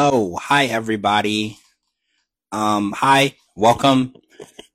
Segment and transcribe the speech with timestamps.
[0.00, 1.58] Hello, hi everybody.
[2.52, 4.14] Um, hi, welcome.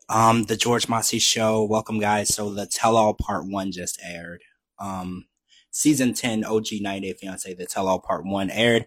[0.10, 1.64] Um, the George Mossey Show.
[1.64, 2.36] Welcome, guys.
[2.36, 4.42] So the Tell All Part One just aired.
[4.80, 5.28] Um,
[5.72, 7.54] season ten OG 90 Day Fiance.
[7.54, 8.86] The Tell All Part One aired.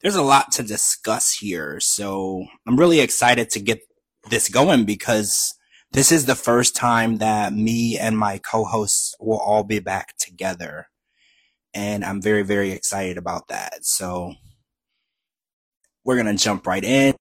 [0.00, 3.80] There's a lot to discuss here, so I'm really excited to get
[4.30, 5.52] this going because
[5.92, 10.86] this is the first time that me and my co-hosts will all be back together.
[11.74, 13.84] And I'm very, very excited about that.
[13.84, 14.36] So
[16.06, 17.14] we're going to jump right in.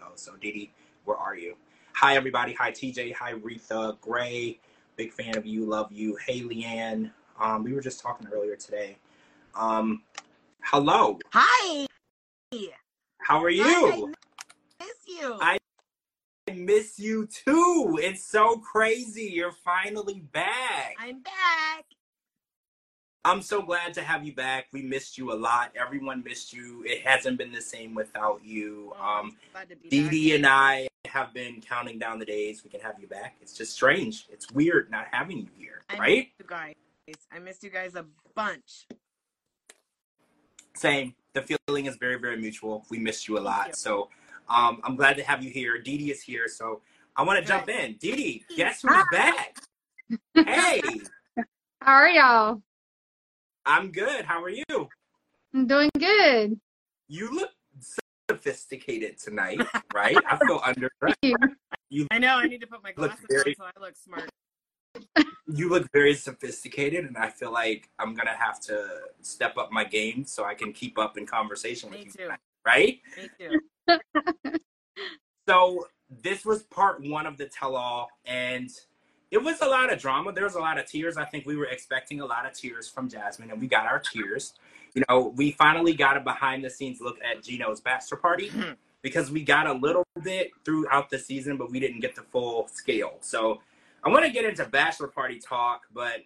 [0.00, 0.70] Oh, so DeeDee,
[1.04, 1.56] where are you?
[1.94, 2.52] Hi, everybody.
[2.54, 3.14] Hi, TJ.
[3.14, 4.00] Hi, Retha.
[4.00, 4.60] Gray.
[4.96, 5.64] Big fan of you.
[5.64, 6.16] Love you.
[6.24, 7.10] Hey, Leanne.
[7.40, 8.96] Um, we were just talking earlier today.
[9.56, 10.02] Um,
[10.62, 11.18] hello.
[11.32, 11.86] Hi.
[13.18, 14.14] How are I you?
[14.78, 15.36] miss you.
[15.40, 15.58] I
[16.54, 17.98] miss you too.
[18.00, 19.32] It's so crazy.
[19.34, 20.94] You're finally back.
[21.00, 21.84] I'm back.
[23.28, 24.68] I'm so glad to have you back.
[24.72, 25.72] We missed you a lot.
[25.78, 26.82] Everyone missed you.
[26.86, 28.94] It hasn't been the same without you.
[28.98, 30.08] Oh, Um, so glad to be Dee.
[30.08, 33.36] Dee and I have been counting down the days we can have you back.
[33.42, 34.26] It's just strange.
[34.30, 36.16] It's weird not having you here, I right?
[36.16, 36.74] missed you guys.
[37.30, 38.86] I missed you guys a bunch.
[40.74, 41.14] Same.
[41.34, 42.86] The feeling is very, very mutual.
[42.88, 43.68] We missed you a lot.
[43.68, 43.72] you.
[43.74, 44.08] So
[44.48, 45.78] um, I'm glad to have you here.
[45.78, 46.48] Dee Dee is here.
[46.48, 46.80] So
[47.14, 47.94] I want to jump in.
[47.96, 49.58] Dee Dee, guess who's back?
[50.34, 50.80] Hey,
[51.82, 52.62] How are y'all?
[53.68, 54.24] I'm good.
[54.24, 54.64] How are you?
[55.54, 56.58] I'm doing good.
[57.06, 57.50] You look
[58.30, 59.60] sophisticated tonight,
[59.94, 60.16] right?
[60.28, 61.16] I feel under Thank
[61.90, 62.06] you.
[62.10, 62.36] I know.
[62.36, 64.30] I need to put my glasses very- on so I look smart.
[65.46, 68.88] you look very sophisticated and I feel like I'm gonna have to
[69.20, 72.22] step up my game so I can keep up in conversation with Me you too.
[72.22, 72.98] tonight, right?
[73.16, 74.50] Me too.
[75.46, 78.70] So this was part one of the tell-all, and
[79.30, 80.32] it was a lot of drama.
[80.32, 81.16] There was a lot of tears.
[81.16, 83.98] I think we were expecting a lot of tears from Jasmine, and we got our
[83.98, 84.54] tears.
[84.94, 88.50] You know, we finally got a behind-the-scenes look at Gino's bachelor party
[89.02, 92.68] because we got a little bit throughout the season, but we didn't get the full
[92.68, 93.18] scale.
[93.20, 93.60] So
[94.02, 96.24] I want to get into bachelor party talk, but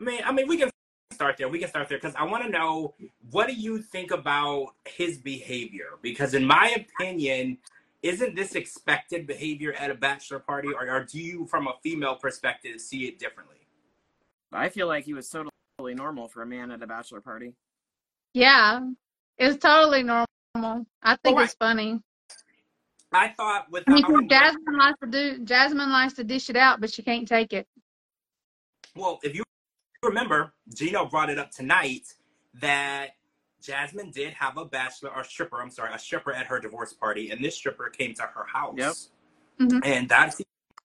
[0.00, 0.70] I mean, I mean, we can
[1.12, 1.48] start there.
[1.48, 2.94] We can start there because I want to know
[3.32, 5.98] what do you think about his behavior?
[6.00, 7.58] Because in my opinion,
[8.08, 12.16] isn't this expected behavior at a bachelor party, or, or do you, from a female
[12.16, 13.56] perspective, see it differently?
[14.52, 17.54] I feel like he was totally normal for a man at a bachelor party.
[18.32, 18.80] Yeah,
[19.36, 20.26] it's totally normal.
[21.02, 21.44] I think Alright.
[21.44, 22.00] it's funny.
[23.12, 25.38] I thought with I mean, how 'cause Jasmine likes to do.
[25.44, 27.66] Jasmine likes to dish it out, but she can't take it.
[28.96, 29.42] Well, if you
[30.02, 32.06] remember, Gino brought it up tonight
[32.54, 33.10] that
[33.72, 37.30] Jasmine did have a bachelor or stripper, I'm sorry, a stripper at her divorce party,
[37.30, 39.10] and this stripper came to her house.
[39.58, 39.68] Yep.
[39.68, 39.80] Mhm.
[39.84, 40.40] And that's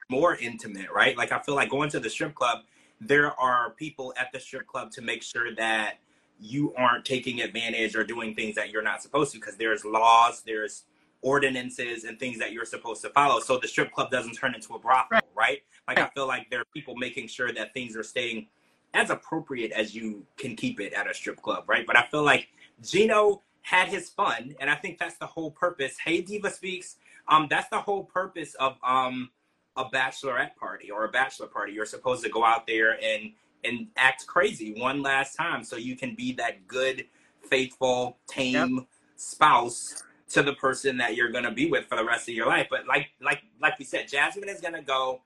[0.09, 1.15] more intimate, right?
[1.15, 2.65] Like I feel like going to the strip club,
[2.99, 5.99] there are people at the strip club to make sure that
[6.41, 10.41] you aren't taking advantage or doing things that you're not supposed to because there's laws,
[10.45, 10.83] there's
[11.21, 14.75] ordinances and things that you're supposed to follow so the strip club doesn't turn into
[14.75, 15.23] a brothel, Right.
[15.33, 15.63] right?
[15.87, 18.49] Like I feel like there are people making sure that things are staying
[18.93, 21.87] as appropriate as you can keep it at a strip club, right?
[21.87, 22.49] But I feel like
[22.81, 25.97] Gino had his fun, and I think that's the whole purpose.
[26.03, 26.97] Hey, Diva Speaks.
[27.27, 29.29] Um, that's the whole purpose of um
[29.75, 31.73] a bachelorette party or a bachelor party.
[31.73, 33.31] You're supposed to go out there and
[33.63, 37.05] and act crazy one last time, so you can be that good,
[37.49, 38.85] faithful, tame
[39.15, 42.67] spouse to the person that you're gonna be with for the rest of your life.
[42.69, 45.21] But like like like we said, Jasmine is gonna go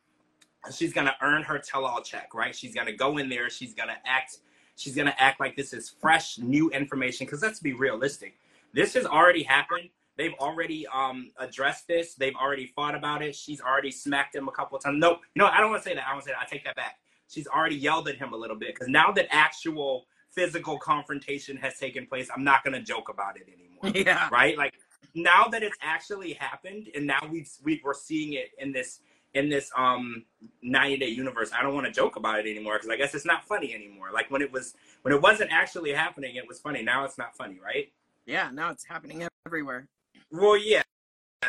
[0.72, 2.56] she's gonna earn her tell-all check, right?
[2.56, 4.40] She's gonna go in there, she's gonna act,
[4.78, 7.26] she's gonna act like this is fresh, new information.
[7.26, 8.36] Because let's be realistic,
[8.74, 9.90] this has already happened.
[10.18, 12.16] They've already um, addressed this.
[12.16, 13.36] They've already fought about it.
[13.36, 14.98] She's already smacked him a couple of times.
[15.00, 16.06] Nope, no, I don't want to say that.
[16.08, 16.42] I want to say that.
[16.42, 16.98] I take that back.
[17.30, 21.78] She's already yelled at him a little bit because now that actual physical confrontation has
[21.78, 24.30] taken place, I'm not gonna joke about it anymore Yeah.
[24.32, 24.58] right?
[24.58, 24.74] Like
[25.14, 29.02] now that it's actually happened, and now we've we, we're seeing it in this
[29.34, 30.24] in this um
[30.62, 31.52] 90 day universe.
[31.58, 34.10] I don't want to joke about it anymore because I guess it's not funny anymore.
[34.14, 36.82] Like when it was when it wasn't actually happening, it was funny.
[36.82, 37.92] Now it's not funny, right?
[38.26, 38.50] Yeah.
[38.52, 39.88] Now it's happening everywhere.
[40.32, 40.84] Well, yeah.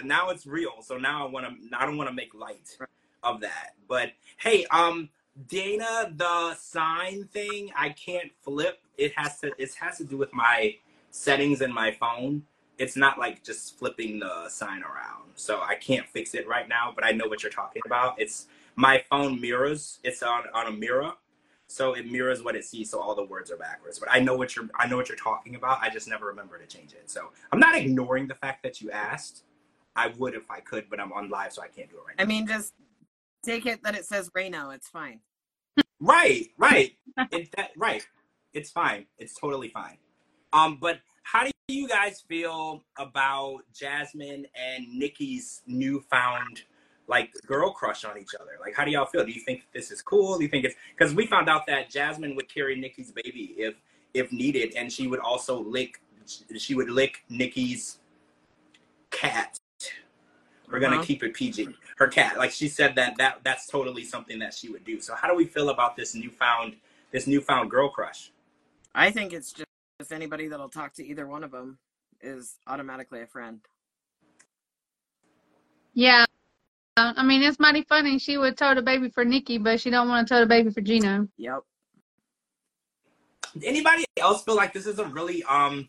[0.04, 0.82] Now it's real.
[0.82, 1.76] So now I want to.
[1.76, 2.76] I don't want to make light
[3.22, 3.74] of that.
[3.88, 5.08] But hey, um,
[5.48, 8.80] Dana, the sign thing, I can't flip.
[8.96, 9.52] It has to.
[9.58, 10.76] It has to do with my
[11.10, 12.44] settings in my phone.
[12.78, 15.32] It's not like just flipping the sign around.
[15.34, 16.92] So I can't fix it right now.
[16.94, 18.20] But I know what you're talking about.
[18.20, 18.46] It's
[18.76, 19.98] my phone mirrors.
[20.04, 21.12] It's on on a mirror.
[21.70, 23.98] So it mirrors what it sees, so all the words are backwards.
[23.98, 25.80] But I know what you're I know what you're talking about.
[25.82, 27.10] I just never remember to change it.
[27.10, 29.42] So I'm not ignoring the fact that you asked.
[29.94, 32.16] I would if I could, but I'm on live, so I can't do it right
[32.16, 32.22] now.
[32.22, 32.72] I mean, just
[33.44, 34.70] take it that it says Reno.
[34.70, 35.20] It's fine.
[36.00, 36.92] right, right,
[37.32, 38.06] it, that, right.
[38.54, 39.06] It's fine.
[39.18, 39.98] It's totally fine.
[40.52, 41.52] Um, but how do you
[41.88, 46.62] guys feel about Jasmine and Nikki's newfound
[47.08, 48.52] like girl crush on each other?
[48.60, 49.24] Like, how do y'all feel?
[49.24, 50.36] Do you think this is cool?
[50.38, 53.74] Do you think it's because we found out that Jasmine would carry Nikki's baby if
[54.14, 56.00] if needed, and she would also lick
[56.58, 57.98] she would lick Nikki's
[59.10, 59.58] cat.
[60.70, 61.04] We're gonna Uh-huh.
[61.04, 61.74] keep it PG.
[61.96, 65.00] Her cat, like she said that that that's totally something that she would do.
[65.00, 66.76] So how do we feel about this newfound
[67.10, 68.30] this newfound girl crush?
[68.94, 69.67] I think it's just,
[69.98, 71.78] just anybody that'll talk to either one of them
[72.20, 73.60] is automatically a friend.
[75.92, 76.24] Yeah.
[76.96, 78.18] I mean, it's mighty funny.
[78.18, 80.70] She would tow the baby for Nikki, but she don't want to tow the baby
[80.70, 81.28] for Gino.
[81.36, 81.60] Yep.
[83.64, 85.88] Anybody else feel like this is a really um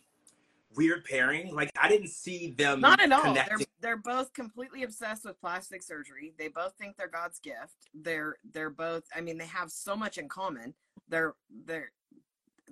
[0.76, 1.54] weird pairing?
[1.54, 3.34] Like I didn't see them Not at all.
[3.34, 6.34] They're they're both completely obsessed with plastic surgery.
[6.38, 7.90] They both think they're God's gift.
[7.94, 9.04] They're they're both.
[9.16, 10.74] I mean, they have so much in common.
[11.08, 11.36] They're
[11.66, 11.92] they're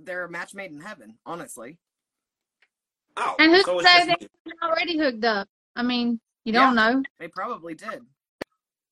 [0.04, 1.16] they're a match made in heaven.
[1.26, 1.78] Honestly.
[3.18, 4.16] Oh, And who so it's said just they
[4.46, 5.48] were already hooked up?
[5.76, 7.04] I mean, you don't know.
[7.20, 8.02] They probably did.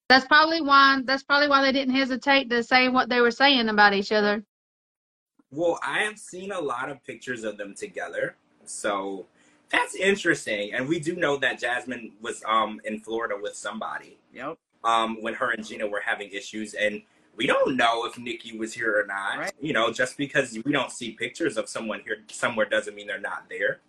[0.09, 1.01] That's probably why.
[1.03, 4.43] That's probably why they didn't hesitate to say what they were saying about each other.
[5.51, 8.35] Well, I have seen a lot of pictures of them together,
[8.65, 9.25] so
[9.69, 10.73] that's interesting.
[10.73, 14.57] And we do know that Jasmine was um in Florida with somebody Yep.
[14.83, 17.01] um when her and Gino were having issues, and
[17.35, 19.37] we don't know if Nikki was here or not.
[19.37, 19.51] Right.
[19.59, 23.19] You know, just because we don't see pictures of someone here somewhere doesn't mean they're
[23.19, 23.79] not there.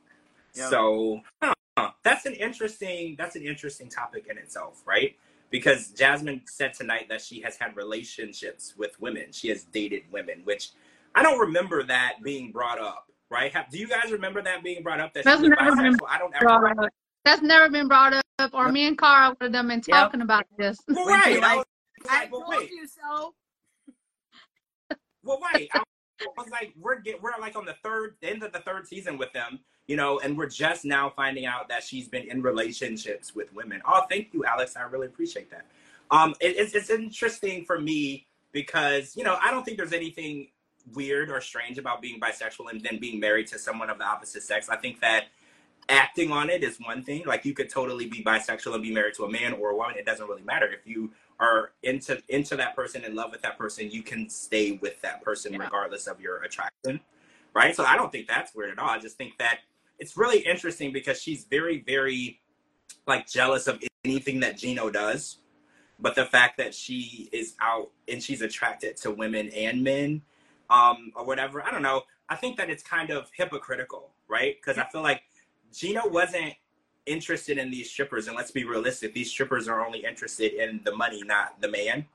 [0.54, 0.70] Yep.
[0.70, 5.16] So huh, that's an interesting that's an interesting topic in itself, right?
[5.50, 9.26] Because Jasmine said tonight that she has had relationships with women.
[9.30, 10.70] She has dated women, which
[11.14, 13.52] I don't remember that being brought up, right?
[13.52, 15.14] Have, do you guys remember that being brought up?
[15.14, 16.06] That That's was never been bisexual?
[16.08, 16.44] I don't ever.
[16.44, 16.92] Brought up.
[17.24, 19.86] That's never been brought up, or me and Cara would have done been Yep.
[19.86, 20.78] talking about this.
[20.88, 21.64] Well, right.
[22.08, 22.70] I like, told wait.
[22.70, 23.34] you so.
[25.22, 25.68] Well, right.
[25.74, 25.82] I
[26.36, 29.32] was like, we're get, we're like on the third end of the third season with
[29.32, 29.58] them,
[29.88, 33.82] you know, and we're just now finding out that she's been in relationships with women.
[33.86, 34.76] Oh, thank you, Alex.
[34.76, 35.66] I really appreciate that.
[36.10, 40.48] Um, it, it's it's interesting for me because you know I don't think there's anything
[40.94, 44.42] weird or strange about being bisexual and then being married to someone of the opposite
[44.42, 44.68] sex.
[44.68, 45.24] I think that
[45.88, 47.22] acting on it is one thing.
[47.26, 49.96] Like you could totally be bisexual and be married to a man or a woman.
[49.96, 50.66] It doesn't really matter.
[50.66, 54.72] If you are into into that person in love with that person you can stay
[54.80, 55.58] with that person Yeah.
[55.64, 57.00] regardless of your attraction
[57.54, 57.74] right?
[57.76, 58.88] So i don't think that's weird at all.
[58.88, 59.58] I just think that
[59.98, 62.40] it's really interesting because she's very very
[63.06, 65.38] like jealous of anything that gino does.
[65.98, 70.22] But the fact that she is out and she's attracted to women and men
[70.70, 72.02] um or whatever i don't know.
[72.28, 74.56] I think that it's kind of hypocritical right?
[74.56, 75.22] Because i feel like
[75.72, 76.54] gino wasn't
[77.06, 80.94] interested in these strippers and let's be realistic these strippers are only interested in the
[80.94, 82.06] money not the man.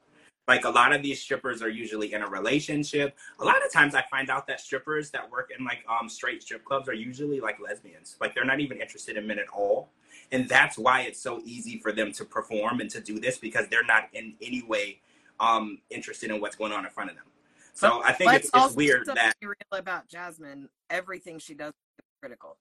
[0.48, 3.16] Like a lot of these strippers are usually in a relationship.
[3.40, 6.44] A lot of times i find out that strippers that work in like um straight
[6.44, 8.18] strip clubs are usually like lesbians.
[8.20, 9.90] Like they're not even interested in men at all.
[10.32, 13.68] And that's why it's so easy for them to perform and to do this because
[13.70, 15.00] they're not in any way
[15.40, 17.26] um interested in what's going on in front of them.
[17.74, 20.70] So i think it's, it's weird that real about Jasmine.
[20.90, 22.58] Everything she does is critical.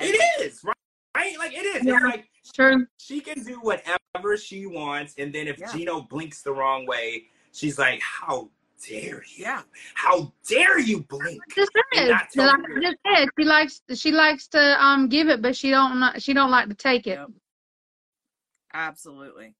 [0.00, 0.74] It is right
[1.16, 1.94] right like it is Yeah.
[1.96, 2.86] it's like True.
[2.98, 5.72] she can do whatever she wants and then if Yeah.
[5.72, 8.50] gino blinks the wrong way she's like how
[8.86, 9.62] dare you Yeah.
[9.94, 13.82] how dare you blink Just And said, not like totally- I just said, she likes
[13.94, 17.06] she likes to um give it, but she don't not, she don't like to take
[17.06, 17.18] it.
[17.18, 17.28] Yep.
[18.74, 19.54] Absolutely.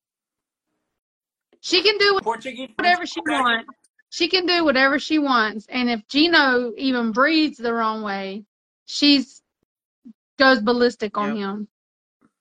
[1.60, 3.68] She can do portuguese whatever she wants.
[4.10, 8.44] She can do whatever she wants, and if Gino even breathes the wrong way,
[8.84, 9.35] she's
[10.38, 11.68] goes ballistic on him.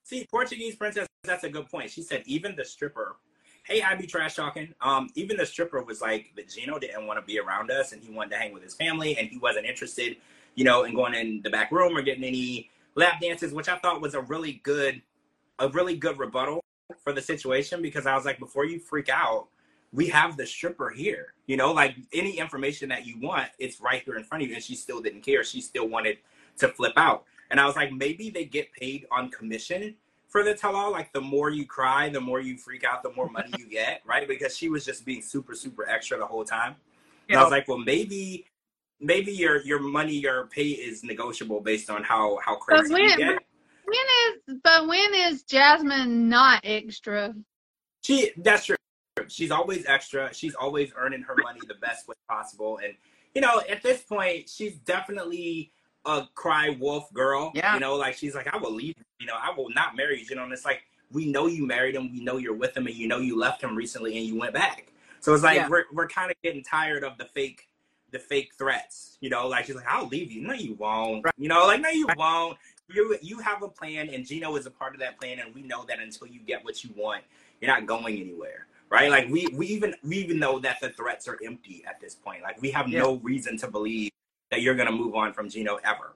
[0.04, 1.90] See, Portuguese princess, that's a good point.
[1.90, 3.16] She said even the stripper,
[3.64, 4.74] hey, I be trash talking.
[4.82, 8.04] Um, even the stripper was like, that Gino didn't want to be around us and
[8.04, 10.18] he wanted to hang with his family and he wasn't interested,
[10.54, 13.78] you know, in going in the back room or getting any lap dances, which I
[13.78, 15.02] thought was a really good,
[15.58, 16.62] a really good rebuttal
[17.04, 19.48] for the situation because I was like, before you freak out,
[19.92, 21.34] we have the stripper here.
[21.48, 24.56] You know, like any information that you want, it's right here in front of you.
[24.56, 25.44] And she still didn't care.
[25.44, 26.18] She still wanted
[26.58, 27.26] to flip out.
[27.52, 29.96] And I was like, maybe they get paid on commission
[30.28, 30.92] for the tell all.
[30.92, 34.02] Like the more you cry, the more you freak out, the more money you get,
[34.06, 34.28] right?
[34.28, 36.76] Because she was just being super, super extra the whole time.
[37.30, 38.46] And I was like, well, maybe,
[39.00, 43.18] maybe your your money, your pay is negotiable based on how how crazy when- you
[43.18, 43.40] get.
[43.88, 43.98] When
[44.48, 47.36] is but when is Jasmine not extra?
[48.04, 48.76] She that's true.
[49.28, 50.34] She's always extra.
[50.34, 52.80] She's always earning her money the best way possible.
[52.84, 52.96] And
[53.36, 55.72] you know, at this point, she's definitely
[56.06, 57.52] a cry wolf girl.
[57.56, 57.74] Yeah.
[57.74, 58.96] You know, like she's like, I will leave.
[59.20, 60.26] You know, I will not marry you.
[60.30, 62.12] You know, and it's like we know you married him.
[62.12, 64.54] We know you're with him, and you know you left him recently, and you went
[64.54, 64.92] back.
[65.20, 65.70] So it's like Yeah.
[65.70, 67.68] we're we're kind of getting tired of the fake
[68.12, 69.18] the fake threats.
[69.22, 71.26] You know, like she's like, "I'll leave you." No, you won't.
[71.38, 72.58] You know, like no, you won't.
[72.88, 75.64] You you have a plan, and Gino is a part of that plan, and we
[75.64, 77.24] know that until you get what you want,
[77.60, 78.68] you're not going anywhere.
[78.90, 79.10] Right?
[79.10, 82.44] Like we we even we even know that the threats are empty at this point.
[82.44, 83.00] Like we have Yeah.
[83.00, 84.12] no reason to believe
[84.52, 86.16] that you're gonna move on from Gino ever.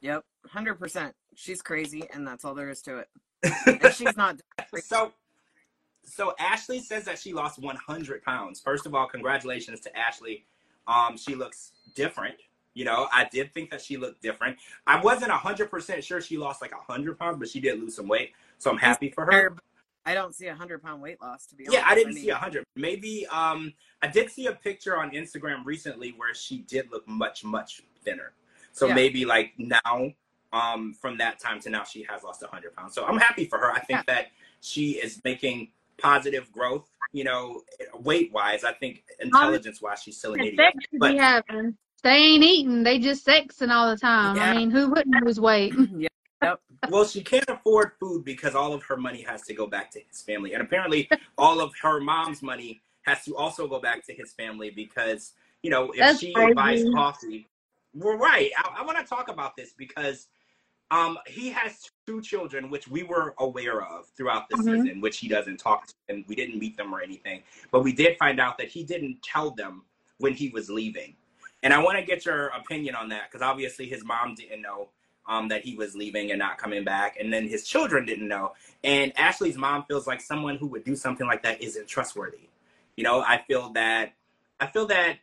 [0.00, 1.14] Yep, hundred percent.
[1.34, 3.08] She's crazy, and that's all there is to it.
[3.66, 4.40] And she's not.
[4.82, 5.12] so
[6.04, 8.60] so Ashley says that she lost 100 pounds.
[8.60, 10.44] First of all, congratulations to Ashley.
[10.86, 12.34] Um, she looks different.
[12.74, 14.56] You know, I did think that she looked different.
[14.86, 18.32] I wasn't 100% sure she lost like 100 pounds, but she did lose some weight.
[18.58, 19.56] So I'm happy for her.
[20.06, 21.82] I don't see a hundred pound weight loss to be honest.
[21.82, 21.88] Yeah.
[21.88, 22.64] I didn't mean, see 100.
[22.76, 27.44] Maybe um, I did see a picture on Instagram recently where she did look much,
[27.44, 28.32] much thinner.
[28.72, 28.94] So Yeah.
[28.94, 30.12] maybe like now,
[30.52, 32.94] um, from that time to now, she has lost a 100 pounds.
[32.94, 33.70] So I'm happy for her.
[33.72, 34.28] I think that
[34.60, 37.62] she is making positive growth, you know,
[38.00, 38.64] weight wise.
[38.64, 40.74] I think intelligence wise, she's still an idiot.
[40.98, 41.76] But- having.
[42.02, 42.82] They ain't eating.
[42.82, 44.36] They just sexing all the time.
[44.36, 44.50] Yeah.
[44.50, 45.74] I mean, who wouldn't lose weight?
[45.94, 46.08] yeah,
[46.42, 46.60] yep.
[46.88, 50.00] Well, she can't afford food because all of her money has to go back to
[50.08, 50.54] his family.
[50.54, 54.70] And apparently, all of her mom's money has to also go back to his family
[54.70, 55.32] because,
[55.62, 56.54] you know, if That's she crazy.
[56.54, 57.48] buys coffee,
[57.94, 58.50] we're right.
[58.58, 60.28] I, I want to talk about this because
[60.90, 64.82] um, he has two children, which we were aware of throughout the Mhm.
[64.82, 67.42] season, which he doesn't talk to, and we didn't meet them or anything.
[67.70, 69.84] But we did find out that he didn't tell them
[70.18, 71.16] when he was leaving.
[71.62, 74.90] And I want to get your opinion on that because obviously his mom didn't know
[75.26, 78.52] um, that he was leaving and not coming back, and then his children didn't know.
[78.82, 82.48] And Ashley's mom feels like someone who would do something like that isn't trustworthy.
[82.96, 84.12] You know, I feel that
[84.58, 85.18] I feel that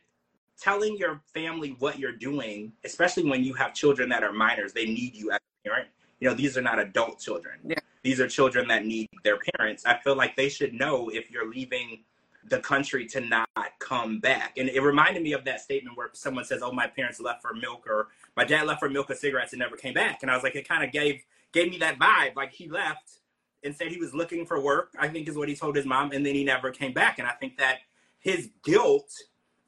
[0.60, 4.86] telling your family what you're doing, especially when you have children that are minors, they
[4.86, 5.88] need you as a parent.
[6.20, 7.60] You know, these are not adult children.
[7.64, 7.78] Yeah.
[8.02, 9.84] These are children that need their parents.
[9.86, 12.00] I feel like they should know if you're leaving
[12.48, 14.56] the country to not come back.
[14.56, 17.54] And it reminded me of that statement where someone says, "Oh, my parents left for
[17.54, 20.34] milk," or "My dad left for milk and cigarettes and never came back." And I
[20.34, 22.36] was like, it kind of gave gave me that vibe.
[22.36, 23.18] Like he left
[23.64, 24.92] and said he was looking for work.
[24.98, 27.18] I think is what he told his mom, and then he never came back.
[27.18, 27.78] And I think that
[28.20, 29.12] his guilt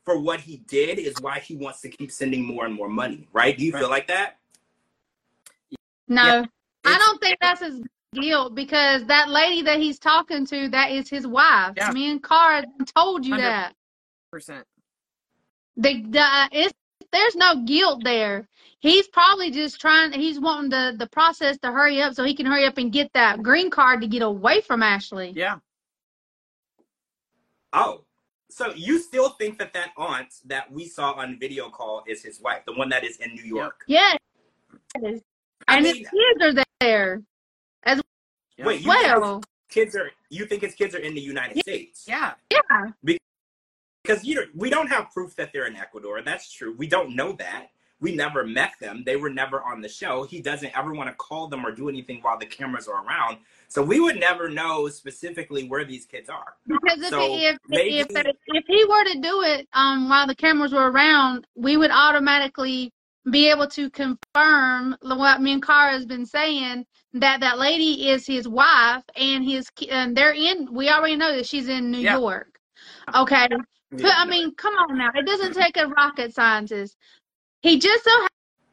[0.05, 3.29] for what he did is why he wants to keep sending more and more money.
[3.33, 3.57] Right?
[3.57, 4.39] Do you feel like that?
[6.09, 6.45] No, Yeah.
[6.85, 7.83] I don't think that's his
[8.15, 11.75] guilt because that lady that he's talking to, that is his wife.
[11.77, 11.93] Yeah.
[11.93, 12.65] Me and Cara
[12.97, 13.75] told you Hundred- that.
[14.33, 14.67] Percent.
[15.77, 16.73] The, the it's
[17.13, 18.49] there's no guilt there.
[18.81, 20.13] He's probably just trying.
[20.13, 23.13] He's wanting the the process to hurry up so he can hurry up and get
[23.13, 25.33] that green card to get away from Ashley.
[25.37, 25.57] Yeah.
[27.73, 28.05] Oh,
[28.51, 32.41] so you still think that that aunt that we saw on video call is his
[32.41, 33.85] wife, the one that is in New York?
[33.87, 34.19] Yes.
[34.97, 35.21] I
[35.69, 37.23] And mean, his kids are there.
[37.87, 38.01] yeah.
[38.67, 42.07] wait, you Well, kids are you think his kids are in the United States?
[42.09, 42.33] Yeah.
[42.51, 43.13] yeah.
[44.03, 46.23] because you know, we don't have proof that they're in Ecuador.
[46.23, 46.75] That's true.
[46.77, 47.69] We don't know that.
[48.01, 49.03] We never met them.
[49.05, 50.23] They were never on the show.
[50.25, 53.39] He doesn't ever want to call them or do anything while the cameras are around.
[53.69, 56.55] So we would never know specifically where these kids are.
[56.67, 60.35] Because if So, if maybe- if if he were to do it um while the
[60.35, 62.91] cameras were around, we would automatically
[63.31, 68.27] be able to confirm what me and Cara has been saying that that lady is
[68.27, 70.73] his wife and his and they're in.
[70.73, 72.19] We already know that she's in New Yeah.
[72.19, 72.59] York.
[73.15, 73.47] Okay,
[73.93, 75.11] but I mean, come on now.
[75.15, 76.97] It doesn't take a rocket scientist.
[77.63, 78.27] He just so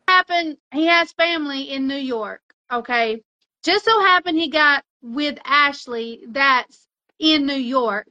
[0.07, 2.41] happened he has family in New York.
[2.71, 3.21] Okay,
[3.63, 6.87] just so happened he got with Ashley that's
[7.19, 8.07] in New York.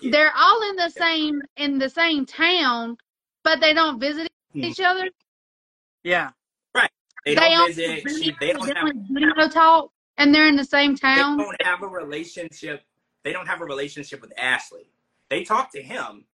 [0.00, 0.10] Yeah.
[0.10, 2.96] They're all in the same in the same town,
[3.42, 4.64] but they don't visit Hmm.
[4.64, 5.10] each other.
[6.04, 6.30] Yeah.
[6.74, 6.88] they
[7.24, 8.08] They don't visit.
[8.10, 8.84] She, they don't have.
[8.84, 11.38] during video talk, and they're in the same town.
[11.38, 12.84] They don't have a relationship.
[13.24, 14.90] They don't have a relationship with Ashley.
[15.30, 16.26] They talk to him.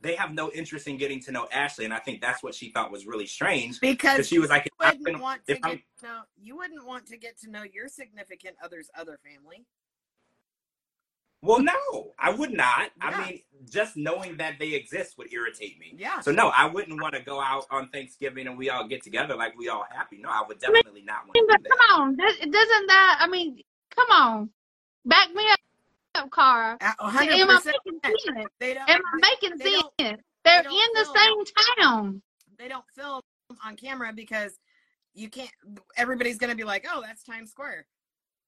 [0.00, 2.70] They have no interest in getting to know Ashley, and I think that's what she
[2.70, 3.80] thought was really strange.
[3.80, 6.56] Because Because she was like, you I'm wouldn't gonna- want to get to know you
[6.56, 9.64] wouldn't want to get to know your significant other's other family.
[11.40, 12.90] Well, no, I would not.
[12.98, 13.08] Yeah.
[13.10, 15.94] I mean, just knowing that they exist would irritate me.
[15.96, 16.18] Yeah.
[16.20, 19.36] So no, I wouldn't want to go out on Thanksgiving and we all get together
[19.36, 20.18] like we all happy.
[20.18, 23.18] No, I would definitely not want to But do come on, doesn't that?
[23.20, 23.62] I mean,
[23.94, 24.50] come on,
[25.04, 25.60] back me up,
[26.32, 26.76] Cara.
[26.80, 28.48] A Am I making sense?
[28.58, 28.88] They don't.
[28.90, 30.22] Am I making they don't- sense?
[30.44, 31.44] They're they in don't the film.
[31.46, 32.22] same town.
[32.58, 33.20] They don't film
[33.64, 34.58] on camera because
[35.14, 35.50] you can't.
[35.96, 37.86] Everybody's gonna be like, "Oh, that's Times Square.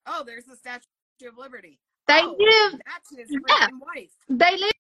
[0.07, 0.85] Oh, there's the Statue
[1.29, 1.79] of Liberty.
[2.09, 2.81] They oh, live.
[2.87, 3.69] That's his Yeah.
[3.81, 4.73] wife." They live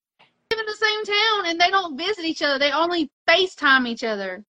[0.52, 2.58] in the same town, and they don't visit each other.
[2.58, 4.44] They only FaceTime each other.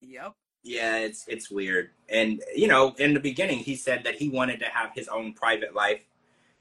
[0.00, 0.34] Yep.
[0.62, 1.90] Yeah, it's it's weird.
[2.08, 5.32] And you know, in the beginning, he said that he wanted to have his own
[5.32, 6.00] private life,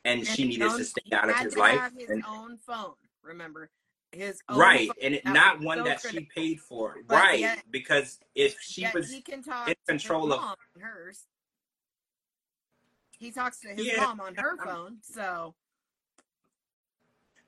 [0.05, 1.79] and, And she needed own- to stay out of his life.
[1.79, 2.95] Have his And- own phone.
[3.21, 3.69] Remember,
[4.11, 6.97] his own right, phone and it, not one so that she paid for.
[7.05, 10.81] But right, yet- because if she was he can talk in control of- mom on
[10.81, 11.27] hers.
[13.17, 13.97] He talks to his Yeah.
[14.01, 15.55] mom on her um phone, so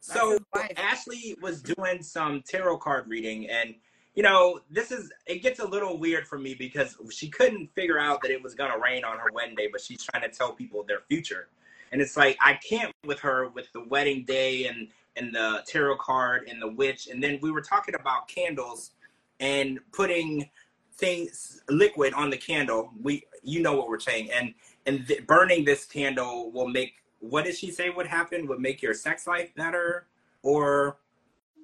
[0.02, 0.40] So.
[0.78, 3.76] Ashley was doing some tarot card reading, and
[4.14, 7.98] you know, this is it gets a little weird for me because she couldn't figure
[7.98, 10.54] out that it was gonna rain on her wedding day, but she's trying to tell
[10.54, 11.50] people their future,
[11.92, 15.98] and it's like I can't with her with the wedding day and and the tarot
[15.98, 18.92] card and the witch, and then we were talking about candles
[19.40, 20.50] and putting
[20.94, 22.92] things liquid on the candle.
[23.02, 24.54] We you know what we're saying, and
[24.86, 28.48] and th- burning this candle will make what did she say would happen?
[28.48, 30.08] Would make your sex life better,
[30.44, 30.98] or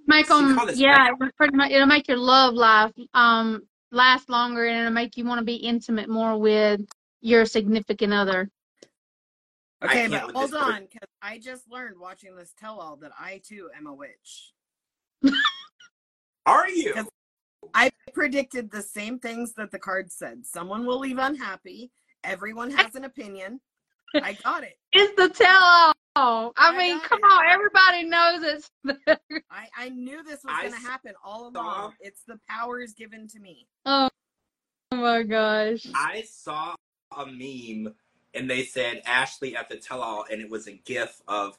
[0.08, 1.72] Make She it yeah, it pretty much.
[1.72, 5.56] It'll make your love life um last longer, and it'll make you want to be
[5.56, 6.82] intimate more with
[7.22, 8.50] your significant other.
[9.82, 13.70] I okay, but hold on, because I just learned watching this tell-all that I too
[13.78, 14.54] am a witch.
[16.46, 17.08] are you?
[17.74, 20.46] I predicted the same things that the card said.
[20.46, 21.92] Someone will leave unhappy.
[22.24, 23.60] Everyone has an opinion.
[24.16, 24.78] I got it.
[24.94, 26.54] It's the tell all.
[26.58, 27.26] I, I mean, come it.
[27.26, 28.72] on, everybody knows it's.
[29.52, 31.94] I, I knew this was going to happen all along.
[32.00, 33.68] It's the powers given to me.
[33.86, 34.10] oh,
[34.92, 35.86] oh my gosh.
[35.96, 36.76] I saw
[37.16, 37.94] a meme
[38.38, 41.58] and they said Ashley at the tell all, and it was a gif of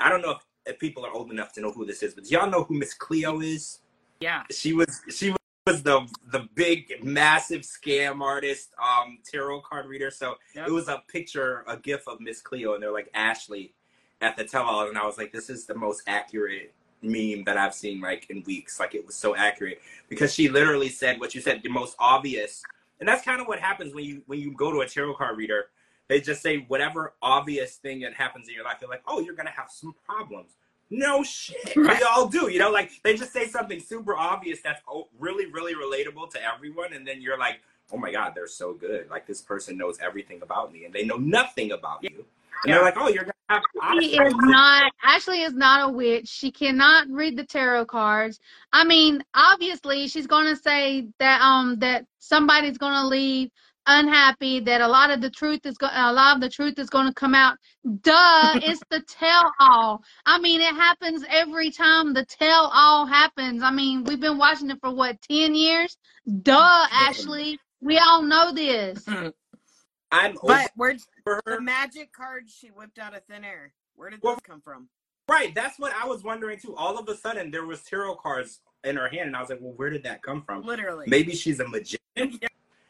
[0.00, 2.24] I don't know if, if people are old enough to know who this is, but
[2.24, 3.80] do y'all know who Miss Cleo is?
[4.20, 4.42] Yeah.
[4.50, 5.34] She was she
[5.66, 10.10] was the the big massive scam artist, um, tarot card reader.
[10.10, 10.68] So Yep.
[10.68, 13.74] it was a picture, a gif of Miss Cleo, and they're like Ashley
[14.20, 17.58] at the tell all, and I was like, this is the most accurate meme that
[17.58, 18.80] I've seen like in weeks.
[18.80, 22.62] Like it was so accurate because she literally said what you said, the most obvious,
[23.00, 25.36] and that's kind of what happens when you when you go to a tarot card
[25.36, 25.66] reader.
[26.08, 28.76] They just say whatever obvious thing that happens in your life.
[28.80, 30.52] They're like, oh, you're gonna have some problems.
[30.90, 32.50] No shit, we all do.
[32.50, 36.38] You know, like they just say something super obvious that's oh, really, really relatable to
[36.42, 37.60] everyone, and then you're like,
[37.92, 39.08] oh my god, they're so good.
[39.10, 42.26] Like this person knows everything about me, and they know nothing about you.
[42.62, 42.74] And Yeah.
[42.76, 43.62] they're like, oh, you're gonna have.
[44.00, 44.92] She is not.
[45.02, 46.28] Ashley is not a witch.
[46.28, 48.40] She cannot read the tarot cards.
[48.72, 53.50] I mean, obviously, she's going to say that um that somebody's going to leave
[53.86, 54.60] unhappy.
[54.60, 55.92] That a lot of the truth is going.
[55.94, 57.56] A lot of the truth is going to come out.
[58.02, 58.52] Duh!
[58.62, 60.02] it's the tell all.
[60.26, 63.62] I mean, it happens every time the tell all happens.
[63.62, 65.96] I mean, we've been watching it for what ten years.
[66.42, 67.58] Duh, Ashley.
[67.80, 69.04] We all know this.
[70.10, 73.72] I'm But where over the magic card she whipped out of thin air?
[73.96, 74.88] Where did Well- this come from?
[75.26, 76.76] Right, that's what I was wondering too.
[76.76, 79.58] All of a sudden, there was tarot cards in her hand, and I was like,
[79.62, 80.62] well, where did that come from?
[80.62, 81.06] Literally.
[81.08, 81.98] Maybe she's a magician.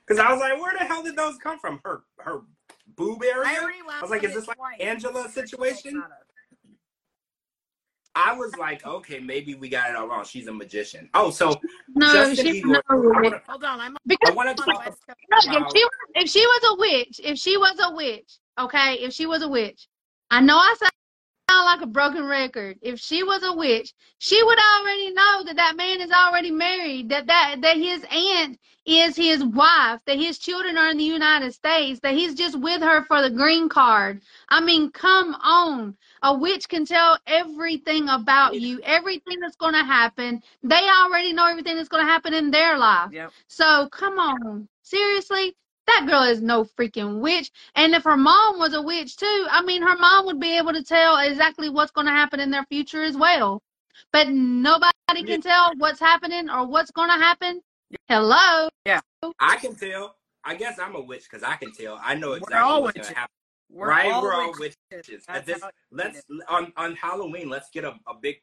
[0.07, 1.81] Because I was like, where the hell did those come from?
[1.85, 2.41] Her her
[2.97, 3.45] boob area?
[3.47, 4.81] I already laughed was like, is this it like twice.
[4.81, 5.83] Angela Where did you situation?
[5.93, 6.11] take that out
[8.17, 10.25] I was like, okay, maybe we got it all wrong.
[10.25, 11.11] She's a magician.
[11.15, 11.61] Oh, so
[11.97, 12.73] No, Justin she's Igor.
[12.75, 13.09] not a I witch.
[13.25, 15.19] wanna- Hold on, I'm Because I want to on talk West Coast.
[15.49, 18.95] Look, if she was, if she was a witch, if she was a witch, okay,
[19.01, 19.89] if she was a witch,
[20.31, 20.75] I know I
[21.51, 22.79] sound like a broken record.
[22.83, 27.11] If she was a witch, she would already know that that man is already married,
[27.11, 31.53] that that that his aunt is his wife, that his children are in the United
[31.55, 34.21] States, that he's just with her for the green card.
[34.49, 35.97] I mean, come on.
[36.23, 40.43] A witch can tell everything about you, everything that's going to happen.
[40.63, 43.11] They already know everything that's going to happen in their life.
[43.13, 43.31] Yep.
[43.49, 47.51] So come on, seriously, that girl is no freaking witch.
[47.75, 50.73] And if her mom was a witch too, I mean, her mom would be able
[50.73, 53.63] to tell exactly what's going to happen in their future as well.
[54.13, 54.93] But nobody
[55.25, 57.61] can tell what's happening or what's going to happen.
[58.09, 58.69] Hello.
[58.87, 59.01] Yeah,
[59.41, 60.17] I can tell.
[60.45, 61.99] I guess I'm a witch because I can tell.
[62.03, 63.09] I know exactly We're all what's witches.
[63.09, 63.35] gonna happen.
[63.71, 64.77] We're right, all we're all witches.
[64.91, 65.25] witches.
[65.29, 67.49] At this, let's on on Halloween.
[67.49, 68.37] Let's get a, a big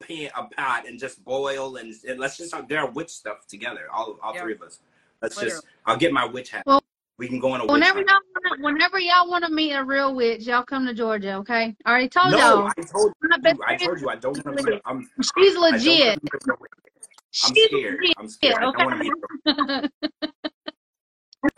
[0.00, 3.88] pan, a pot, and just boil and, and let's just do our witch stuff together.
[3.92, 4.42] All all Yeah.
[4.42, 4.80] three of us.
[5.24, 5.54] Let's Literally.
[5.54, 5.66] just.
[5.86, 6.64] I'll get my witch hat.
[6.66, 6.82] Well,
[7.16, 10.14] we can go on a Whenever y'all wanna, whenever y'all want to meet a real
[10.14, 11.74] witch, y'all come to Georgia, okay?
[11.86, 12.72] I already told No, y'all.
[12.76, 13.60] I told you.
[13.66, 14.80] I told you I don't want to.
[14.84, 15.08] I'm.
[15.22, 16.18] She's I don't wanna legit.
[16.26, 18.00] I'm She's scared.
[18.00, 18.14] legit.
[18.18, 18.56] I'm scared.
[18.56, 19.12] I don't want to meet
[19.46, 19.88] her.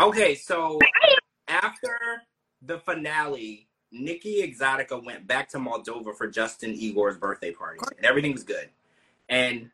[0.00, 0.80] Okay, so
[1.46, 1.96] after
[2.60, 8.32] the finale, Nikki Exotica went back to Moldova for Justin Igor's birthday party, and everything
[8.32, 8.68] was good.
[9.28, 9.70] And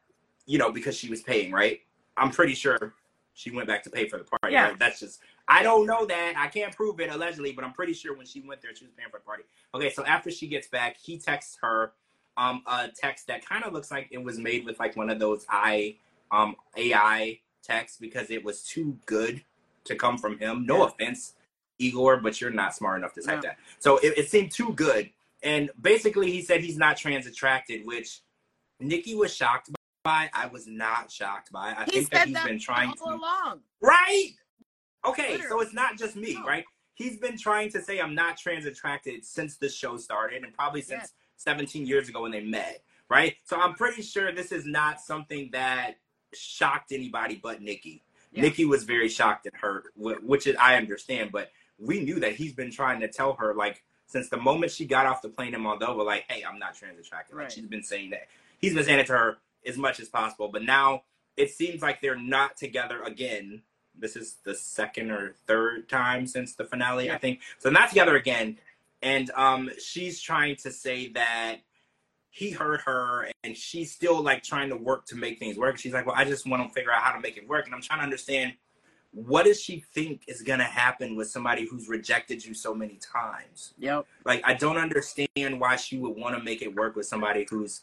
[0.47, 1.81] you know, because she was paying, right?
[2.19, 2.95] I'm pretty sure
[3.35, 4.53] she went back to pay for the party.
[4.53, 4.69] Yeah.
[4.69, 4.79] Right?
[4.79, 6.35] That's just I don't know that.
[6.37, 8.93] I can't prove it allegedly, but I'm pretty sure when she went there, she was
[8.97, 9.45] paying for the party.
[9.75, 11.93] Okay, so after she gets back, he texts her
[12.37, 15.19] um a text that kind of looks like it was made with like one of
[15.19, 15.97] those I
[16.31, 19.43] um AI texts because it was too good
[19.85, 20.65] to come from him.
[20.67, 20.87] No Yeah.
[20.87, 21.35] offense,
[21.79, 23.43] Igor, but you're not smart enough to type No.
[23.43, 23.59] that.
[23.79, 25.11] So it, it seemed too good.
[25.43, 28.21] And basically, he said he's not trans attracted, which
[28.79, 29.71] Nikki was shocked
[30.03, 30.31] by.
[30.33, 31.75] I was not shocked by.
[31.77, 33.15] I he think that he's that been trying all to.
[33.17, 33.61] along.
[33.81, 34.31] Right.
[35.05, 36.45] Okay, so it's not just me, No.
[36.45, 36.65] right?
[36.95, 40.83] He's been trying to say I'm not trans attracted since the show started, and probably
[40.83, 41.13] since Yes.
[41.37, 43.37] 17 years ago when they met, right?
[43.45, 45.97] So I'm pretty sure this is not something that
[46.35, 48.05] shocked anybody but Nikki.
[48.31, 48.43] Yeah.
[48.43, 52.53] Nikki was very shocked and hurt, which is, I understand, but we knew that he's
[52.53, 55.63] been trying to tell her like since the moment she got off the plane in
[55.63, 57.35] Moldova, like, hey, I'm not trans attracted.
[57.35, 57.53] Like Right.
[57.53, 58.29] she's been saying that.
[58.59, 61.03] He's been saying it to her as much as possible, but now
[61.37, 63.63] it seems like they're not together again.
[63.99, 67.41] This is the second or third time since the finale, I think.
[67.59, 68.59] So not together again.
[69.03, 71.57] And um, she's trying to say that
[72.31, 75.79] he hurt her and she's still like trying to work to make things work.
[75.79, 77.67] She's like, Well, I just want to figure out how to make it work.
[77.67, 78.55] And I'm trying to understand
[79.13, 83.75] what does she think is gonna happen with somebody who's rejected you so many times?
[83.79, 84.07] Yep.
[84.25, 87.83] Like I don't understand why she would want to make it work with somebody who's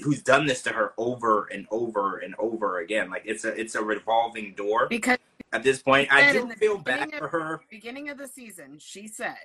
[0.00, 3.10] who's done this to her over and over and over again.
[3.10, 5.18] Like it's a it's a revolving door Because
[5.52, 6.12] at this point.
[6.12, 7.60] I do feel bad for her.
[7.70, 9.36] beginning of the season, she said,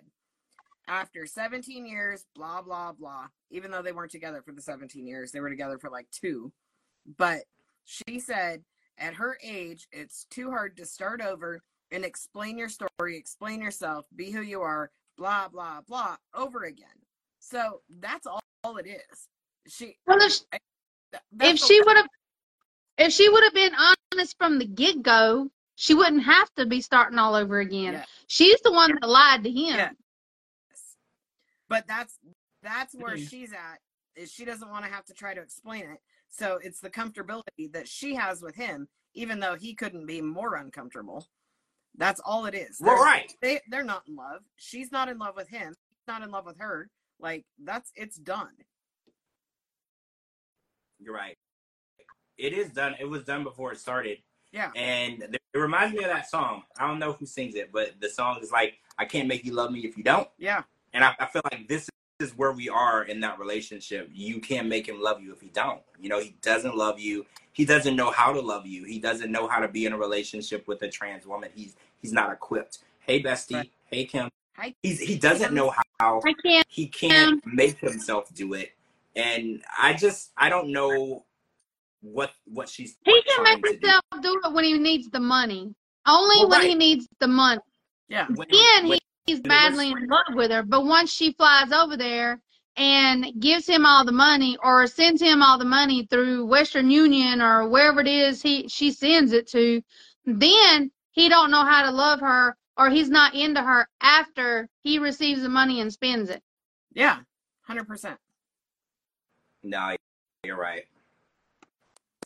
[0.87, 5.31] after 17 years, blah, blah, blah, even though they weren't together for the 17 years,
[5.31, 6.51] they were together for like two.
[7.17, 7.43] But
[7.85, 8.63] she said,
[8.97, 11.61] at her age, it's too hard to start over
[11.91, 16.87] and explain your story, explain yourself, be who you are, blah, blah, blah, over again.
[17.39, 19.27] So that's all, all it is.
[19.67, 20.61] She, Well, if, th-
[21.41, 22.07] if she would have,
[22.97, 23.73] if she would have been
[24.13, 27.93] honest from the get go, she wouldn't have to be starting all over again.
[27.93, 28.05] Yeah.
[28.27, 29.75] She's the one that lied to him.
[29.77, 29.89] Yeah.
[31.69, 32.17] But that's
[32.63, 33.29] that's where Mhm.
[33.29, 33.79] she's at.
[34.15, 35.99] Is she doesn't want to have to try to explain it.
[36.29, 40.55] So it's the comfortability that she has with him, even though he couldn't be more
[40.55, 41.25] uncomfortable.
[41.95, 42.77] That's all it is.
[42.77, 43.31] They're- right.
[43.41, 44.43] They they're not in love.
[44.57, 45.69] She's not in love with him.
[45.89, 46.89] He's not in love with her.
[47.19, 48.51] Like that's it's done.
[51.01, 51.37] You're right.
[52.37, 52.95] It is done.
[52.99, 54.19] It was done before it started.
[54.51, 54.71] Yeah.
[54.75, 56.63] And it reminds me of that song.
[56.77, 59.53] I don't know who sings it, but the song is like, I can't make you
[59.53, 60.27] love me if you don't.
[60.37, 60.63] Yeah.
[60.93, 64.09] And I, I feel like this is where we are in that relationship.
[64.13, 65.81] You can't make him love you if he don't.
[65.99, 67.25] You know, he doesn't love you.
[67.53, 68.83] He doesn't know how to love you.
[68.83, 71.49] He doesn't know how to be in a relationship with a trans woman.
[71.53, 72.79] He's he's not equipped.
[73.01, 73.55] Hey bestie.
[73.55, 73.71] Right.
[73.85, 74.29] Hey Kim.
[74.55, 74.73] Hi.
[74.83, 76.65] He's he doesn't know how I can't.
[76.69, 78.71] he can't make himself do it.
[79.15, 81.25] And I just I don't know
[82.01, 83.75] what what she's He can make to do.
[83.75, 85.73] himself do it when he needs the money.
[86.07, 87.61] Only Well, when he needs the money.
[88.07, 88.27] Yeah.
[88.27, 90.63] When- Then when- he, he's it was- madly in love with her.
[90.63, 92.41] But once she flies over there
[92.77, 97.41] and gives him all the money or sends him all the money through Western Union
[97.41, 99.81] or wherever it is he she sends it to,
[100.25, 104.97] then he don't know how to love her or he's not into her after he
[104.99, 106.41] receives the money and spends it.
[106.93, 107.19] Yeah.
[107.67, 108.17] Hundred percent.
[109.63, 109.95] No,
[110.43, 110.85] you're right.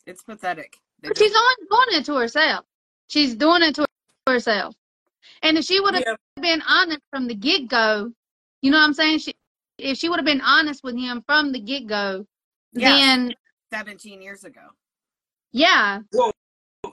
[0.06, 0.78] It's pathetic.
[1.00, 2.64] They But she's just- only doing it to herself.
[3.08, 3.86] She's doing it to
[4.26, 4.74] herself.
[5.42, 8.12] And if she would have Yeah, been honest from the get go,
[8.62, 9.18] you know what I'm saying?
[9.18, 9.34] She,
[9.78, 12.26] if she would have been honest with him from the get go,
[12.72, 12.90] Yeah.
[12.90, 13.34] then
[13.72, 14.70] seventeen years ago.
[15.52, 16.32] yeah, Well,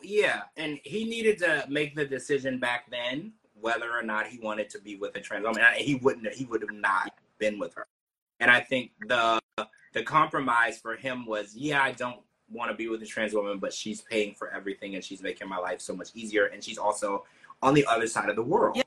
[0.01, 4.69] yeah, and he needed to make the decision back then whether or not he wanted
[4.71, 5.63] to be with a trans woman.
[5.63, 6.33] And He wouldn't.
[6.33, 7.87] He would have not been with her.
[8.39, 9.39] And I think the
[9.93, 12.19] the compromise for him was, yeah, I don't
[12.51, 15.47] want to be with a trans woman, but she's paying for everything and she's making
[15.47, 17.25] my life so much easier, and she's also
[17.61, 18.75] on the other side of the world.
[18.75, 18.83] Yeah.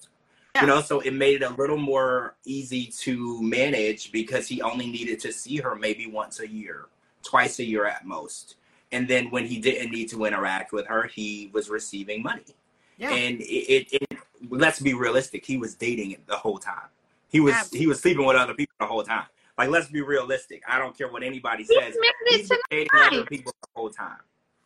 [0.63, 4.87] You know, so it made it a little more easy to manage because he only
[4.87, 6.87] needed to see her maybe once a year,
[7.23, 8.57] twice a year at most.
[8.91, 12.45] And then when he didn't need to interact with her, he was receiving money.
[12.97, 13.11] Yeah.
[13.11, 16.89] And it, it, it let's be realistic, he was dating it the whole time.
[17.29, 17.79] He was Absolutely.
[17.79, 19.27] he was sleeping with other people the whole time.
[19.59, 20.63] Like let's be realistic.
[20.69, 21.95] I don't care what anybody he says.
[21.95, 23.13] admitted He's it been dating tonight.
[23.15, 24.19] other people the whole time.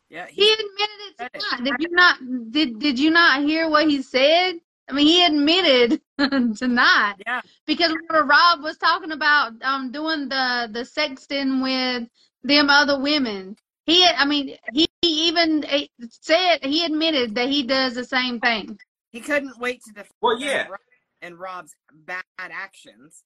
[0.09, 0.27] yeah.
[0.29, 1.65] He He, admitted it tonight.
[1.65, 2.17] Did you not?
[2.53, 4.55] Did Did you not hear what he said?
[4.89, 6.01] I mean, he admitted
[6.59, 7.41] tonight yeah.
[7.67, 12.09] because remember Rob was talking about um doing the the sexting with
[12.43, 13.57] them other women.
[13.87, 18.39] He, I mean, he, he even eh, said he admitted that he does the same
[18.41, 18.79] thing.
[19.11, 20.69] He couldn't wait to defend Well, yeah.
[20.69, 20.79] Rob
[21.23, 23.25] and Rob's bad actions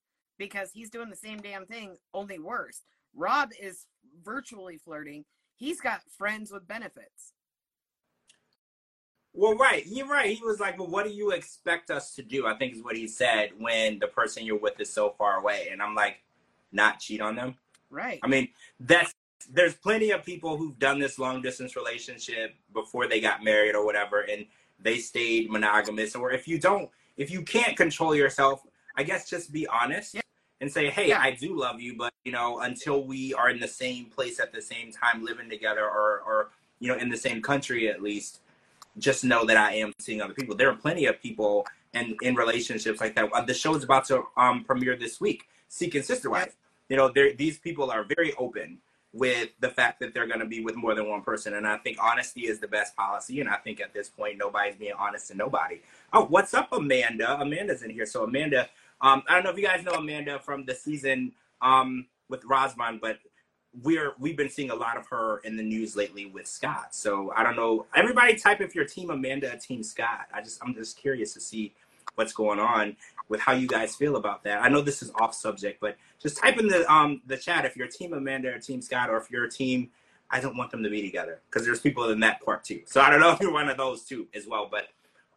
[0.49, 2.83] because he's doing the same damn thing, only worse.
[3.15, 3.87] Rob is
[4.23, 5.25] virtually flirting.
[5.57, 7.33] He's got friends with benefits.
[9.33, 9.85] Well, right.
[9.87, 10.37] You're right.
[10.37, 12.47] He was like, Well, what do you expect us to do?
[12.47, 15.69] I think is what he said when the person you're with is so far away.
[15.73, 16.19] And I'm like,
[16.73, 17.57] not cheat on them.
[17.91, 18.21] Right.
[18.23, 18.49] I mean,
[18.81, 19.15] that's
[19.51, 23.85] there's plenty of people who've done this long distance relationship before they got married or
[23.85, 24.47] whatever, and
[24.81, 26.15] they stayed monogamous.
[26.15, 28.63] Or if you don't, if you can't control yourself,
[28.97, 30.21] I guess just be honest Yeah.
[30.65, 31.13] And say, "Hey.
[31.13, 34.51] I do love you, but you know, until we are in the same place at
[34.51, 36.39] the same time, living together, or or
[36.81, 38.41] you know, in the same country at least,
[38.97, 42.35] just know that I am seeing other people." There are plenty of people and in
[42.35, 43.31] relationships like that.
[43.31, 45.41] Uh, The show is about to um, premiere this week.
[45.69, 46.57] Seeking Sister Wife.
[46.89, 47.13] You know,
[47.45, 48.79] these people are very open
[49.13, 51.77] with the fact that they're going to be with more than one person, and I
[51.79, 53.41] think honesty is the best policy.
[53.41, 55.81] And I think at this point, nobody's being honest to nobody.
[56.13, 57.41] Oh, what's up, Amanda?
[57.41, 58.07] Amanda's in here.
[58.07, 58.69] So Amanda,
[59.01, 63.01] um, I don't know if you guys know Amanda from the season um, with Rosman,
[63.01, 63.19] but
[63.83, 66.95] we're we've been seeing a lot of her in the news lately with Scott.
[66.95, 67.87] So I don't know.
[67.95, 70.27] Everybody, type if you're Team Amanda, Team Scott.
[70.33, 71.75] I just I'm just curious to see
[72.15, 72.97] what's going on
[73.29, 74.63] with how you guys feel about that.
[74.63, 77.77] I know this is off subject, but just type in the um the chat if
[77.77, 79.91] you're Team Amanda or Team Scott, or if you're a team.
[80.31, 82.81] I don't want them to be together because there's people in that part too.
[82.87, 84.67] So I don't know if you're one of those two as well.
[84.69, 84.89] But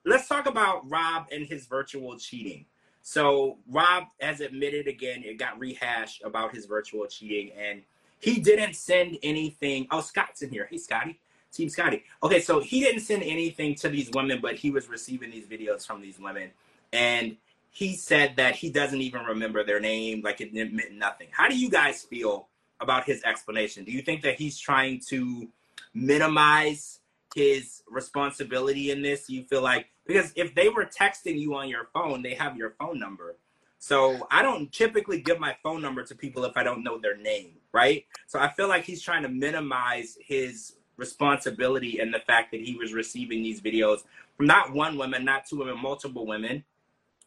[0.05, 2.65] let's talk about Rob and his virtual cheating.
[3.07, 7.81] So Rob has admitted again, it got rehashed about his virtual cheating, and
[8.19, 9.87] he didn't send anything.
[9.91, 10.67] Oh, Scott's in here.
[10.69, 11.17] Hey, Scotty,
[11.53, 12.03] Team Scotty.
[12.21, 15.87] Okay, so he didn't send anything to these women, but he was receiving these videos
[15.87, 16.51] from these women,
[16.91, 17.37] and
[17.71, 21.29] he said that he doesn't even remember their name, like it meant nothing.
[21.31, 22.49] How do you guys feel
[22.81, 23.85] about his explanation?
[23.85, 25.47] Do you think that he's trying to
[25.93, 26.99] minimize
[27.33, 29.27] his responsibility in this?
[29.27, 32.57] Do You feel like because if they were texting you on your phone, they have
[32.57, 33.35] your phone number.
[33.79, 37.17] So I don't typically give my phone number to people if I don't know their
[37.17, 38.05] name, right?
[38.25, 42.75] So I feel like he's trying to minimize his responsibility and the fact that he
[42.75, 43.99] was receiving these videos
[44.35, 46.63] from not one woman, not two women, multiple women.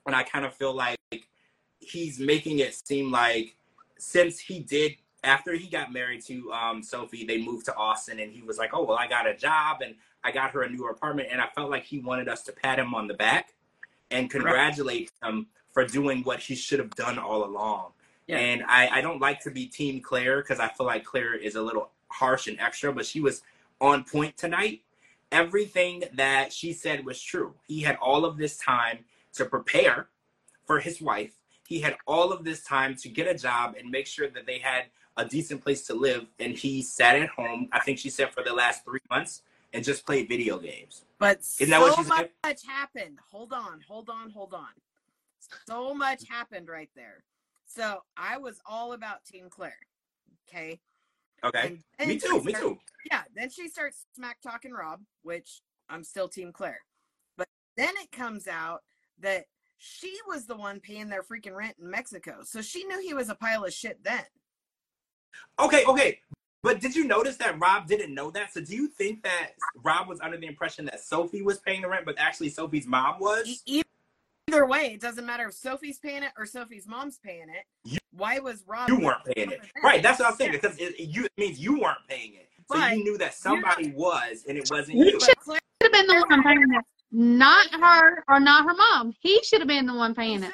[0.06, 0.98] And I kind of feel like
[1.78, 3.54] he's making it seem like
[3.98, 8.32] since he did after he got married to um, Sophie, they moved to Austin, and
[8.32, 10.86] he was like, "Oh well, I got a job and I got her a new
[10.88, 13.54] apartment," and I felt like he wanted us to pat him on the back
[14.10, 17.92] and congratulate him for doing what he should have done all along.
[18.26, 18.38] Yeah.
[18.38, 21.54] And I, I don't like to be Team Claire because I feel like Claire is
[21.54, 23.42] a little harsh and extra, but she was
[23.80, 24.82] on point tonight.
[25.32, 27.54] Everything that she said was true.
[27.66, 29.04] He had all of this time
[29.34, 30.08] to prepare
[30.64, 31.34] for his wife.
[31.66, 34.58] He had all of this time to get a job and make sure that they
[34.58, 36.26] had a decent place to live.
[36.40, 39.84] And he sat at home, I think she said for the last three months, and
[39.84, 41.04] just played video games.
[41.18, 42.30] But Isn't that so what she said?
[42.44, 43.18] much happened.
[43.30, 44.68] Hold on, hold on, hold on.
[45.66, 47.24] So much happened right there.
[47.66, 49.78] So I was all about Team Claire.
[50.48, 50.80] Okay.
[51.44, 51.78] Okay.
[52.04, 52.42] Me too.
[52.42, 52.78] Me too.
[53.10, 53.22] Yeah.
[53.34, 56.80] Then she starts smack talking Rob, which I'm still Team Claire.
[57.36, 58.82] But then it comes out
[59.20, 59.44] that
[59.78, 62.40] she was the one paying their freaking rent in Mexico.
[62.44, 64.24] So she knew he was a pile of shit then.
[65.58, 66.20] Okay, okay.
[66.62, 68.52] But did you notice that Rob didn't know that?
[68.52, 71.88] So do you think that Rob was under the impression that Sophie was paying the
[71.88, 73.62] rent, but actually Sophie's mom was?
[73.66, 77.64] Either way, it doesn't matter if Sophie's paying it or Sophie's mom's paying it.
[77.84, 78.88] You- Why was Rob?
[78.90, 79.60] You weren't paying it.
[79.82, 80.52] Right, that's what I was saying.
[80.52, 82.48] Because it, you, it means you weren't paying it.
[82.70, 85.20] So But you knew that somebody was and it wasn't You you.
[85.20, 89.14] should- Should have been the one paying it, not her or not her mom.
[89.20, 90.52] He should have been the one paying it.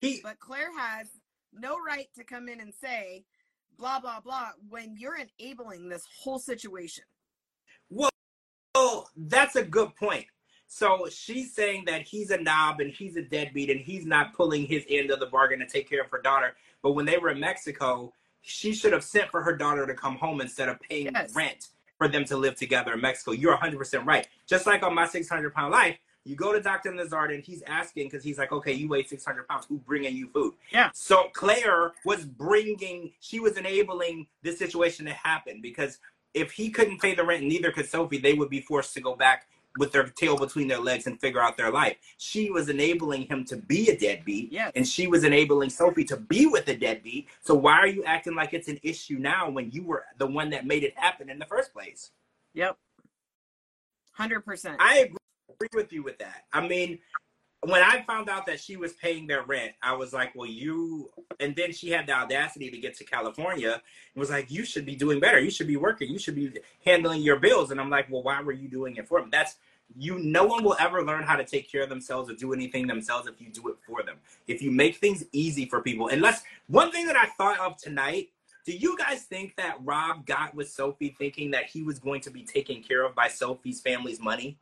[0.00, 1.08] He But Claire has
[1.52, 3.24] no right to come in and say
[3.78, 7.04] blah blah blah when you're enabling this whole situation.
[8.74, 10.26] well, that's a good point.
[10.66, 14.66] So she's saying that he's a knob and he's a deadbeat and he's not pulling
[14.66, 16.54] his end of the bargain to take care of her daughter.
[16.82, 18.12] But when they were in Mexico,
[18.42, 21.34] she should have sent for her daughter to come home instead of paying Yes.
[21.34, 23.32] rent for them to live together in Mexico.
[23.32, 24.28] You're 100% right.
[24.46, 26.92] Just like on my 600 pound life, you go to Dr.
[26.92, 29.64] Nazard and he's asking because he's like, okay, you weigh 600 pounds.
[29.66, 30.54] Who bringing you food?
[30.70, 30.90] Yeah.
[30.92, 35.98] So Claire was bringing, she was enabling this situation to happen because
[36.34, 39.16] if he couldn't pay the rent, neither could Sophie, they would be forced to go
[39.16, 41.96] back with their tail between their legs and figure out their life.
[42.18, 44.72] She was enabling him to be a deadbeat, Yes.
[44.74, 47.28] and she was enabling Sophie to be with a deadbeat.
[47.40, 50.50] So why are you acting like it's an issue now when you were the one
[50.50, 52.10] that made it happen in the first place?
[52.54, 52.76] Yep.
[54.12, 54.76] Hundred percent.
[54.80, 55.10] I
[55.60, 56.44] agree with you with that.
[56.52, 57.00] I mean,
[57.62, 61.10] when I found out that she was paying their rent, I was like, well, you,
[61.40, 64.86] and then she had the audacity to get to California and was like, you should
[64.86, 65.40] be doing better.
[65.40, 66.10] You should be working.
[66.10, 66.52] You should be
[66.84, 67.72] handling your bills.
[67.72, 69.30] And I'm like, well, why were you doing it for them?
[69.32, 69.56] That's,
[69.96, 72.86] you, no one will ever learn how to take care of themselves or do anything
[72.86, 74.18] themselves if you do it for them.
[74.46, 78.28] If you make things easy for people, unless one thing that I thought of tonight,
[78.64, 82.30] do you guys think that Rob got with Sophie thinking that he was going to
[82.30, 84.58] be taken care of by Sophie's family's money?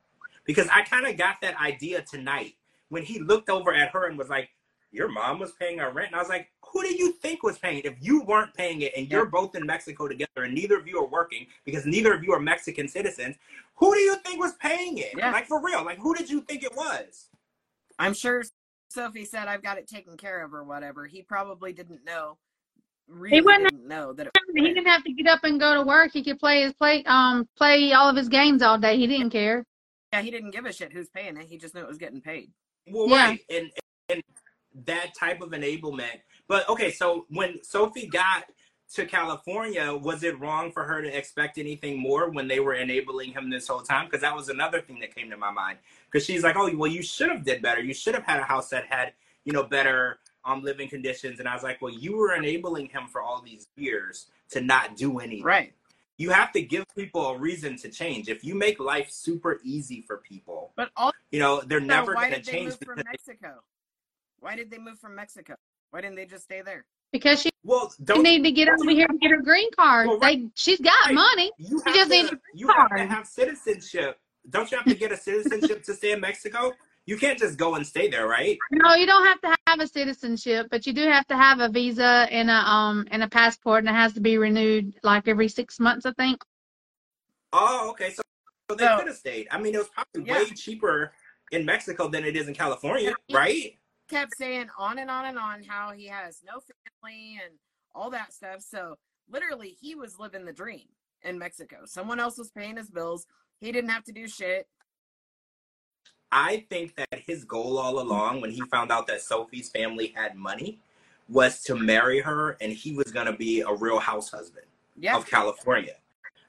[0.46, 2.54] Because I kind of got that idea tonight
[2.88, 4.50] when he looked over at her and was like,
[4.92, 6.08] Your mom was paying our rent.
[6.08, 7.84] And I was like, Who do you think was paying it?
[7.84, 10.98] If you weren't paying it and you're both in Mexico together and neither of you
[10.98, 13.36] are working because neither of you are Mexican citizens,
[13.76, 15.12] who do you think was paying it?
[15.16, 15.32] Yeah.
[15.32, 15.84] Like for real.
[15.84, 17.28] Like who did you think it was?
[17.98, 18.44] I'm sure
[18.88, 22.38] Sophie said, "I've got it taken care of" or whatever, he probably didn't know.
[23.08, 24.26] Really He wouldn't didn't know that.
[24.26, 26.10] It, He didn't have to get up and go to work.
[26.12, 28.96] He could play his play um play all of his games all day.
[28.96, 29.64] He didn't care.
[30.16, 31.46] Yeah, he didn't give a shit who's paying it.
[31.48, 32.50] He just knew it was getting paid.
[32.88, 33.26] Well, Yeah.
[33.28, 33.70] right, and
[34.08, 34.22] and
[34.86, 36.20] that type of enablement.
[36.48, 38.44] But okay, so when Sophie got
[38.94, 43.32] to California, was it wrong for her to expect anything more when they were enabling
[43.32, 44.06] him this whole time?
[44.06, 45.78] Because that was another thing that came to my mind.
[46.10, 47.80] Because she's like, "Oh, well, you should have did better.
[47.82, 49.12] You should have had a house that had
[49.44, 53.08] you know better um living conditions." And I was like, "Well, you were enabling him
[53.08, 55.74] for all these years to not do anything." Right.
[56.18, 58.28] You have to give people a reason to change.
[58.28, 62.30] If you make life super easy for people, But also, you know they're never going
[62.30, 63.62] to did they change move from because Mexico?
[64.40, 65.56] Why did they move from Mexico?
[65.90, 66.84] Why didn't they just stay there?
[67.12, 70.08] Because she well, don't need to get over here to get her green card.
[70.08, 71.14] Well, They she's got right.
[71.14, 71.52] money.
[71.58, 74.18] You You have, just to, need a you have to have citizenship.
[74.50, 76.72] Don't you have to get a citizenship to stay in Mexico?
[77.06, 78.58] You can't just go and stay there, right?
[78.72, 81.68] No, you don't have to have a citizenship, but you do have to have a
[81.68, 85.48] visa and a um and a passport, and it has to be renewed like every
[85.48, 86.42] six months, I think.
[87.52, 88.10] Oh, okay.
[88.10, 88.22] So,
[88.68, 89.46] so they So- could have stayed.
[89.52, 90.38] I mean, it was probably Yeah.
[90.42, 91.12] way cheaper
[91.52, 93.36] in Mexico than it is in California, Yeah.
[93.38, 93.78] right?
[94.08, 97.54] Kept saying on and on and on how he has no family and
[97.94, 98.62] all that stuff.
[98.62, 100.88] So literally, he was living the dream
[101.22, 101.86] in Mexico.
[101.86, 103.26] Someone else was paying his bills.
[103.60, 104.68] He didn't have to do shit.
[106.32, 110.34] I think that his goal all along, when he found out that Sophie's family had
[110.36, 110.78] money,
[111.28, 114.66] was to marry her, and he was going to be a real house husband.
[114.98, 115.16] Yeah.
[115.16, 115.96] of California.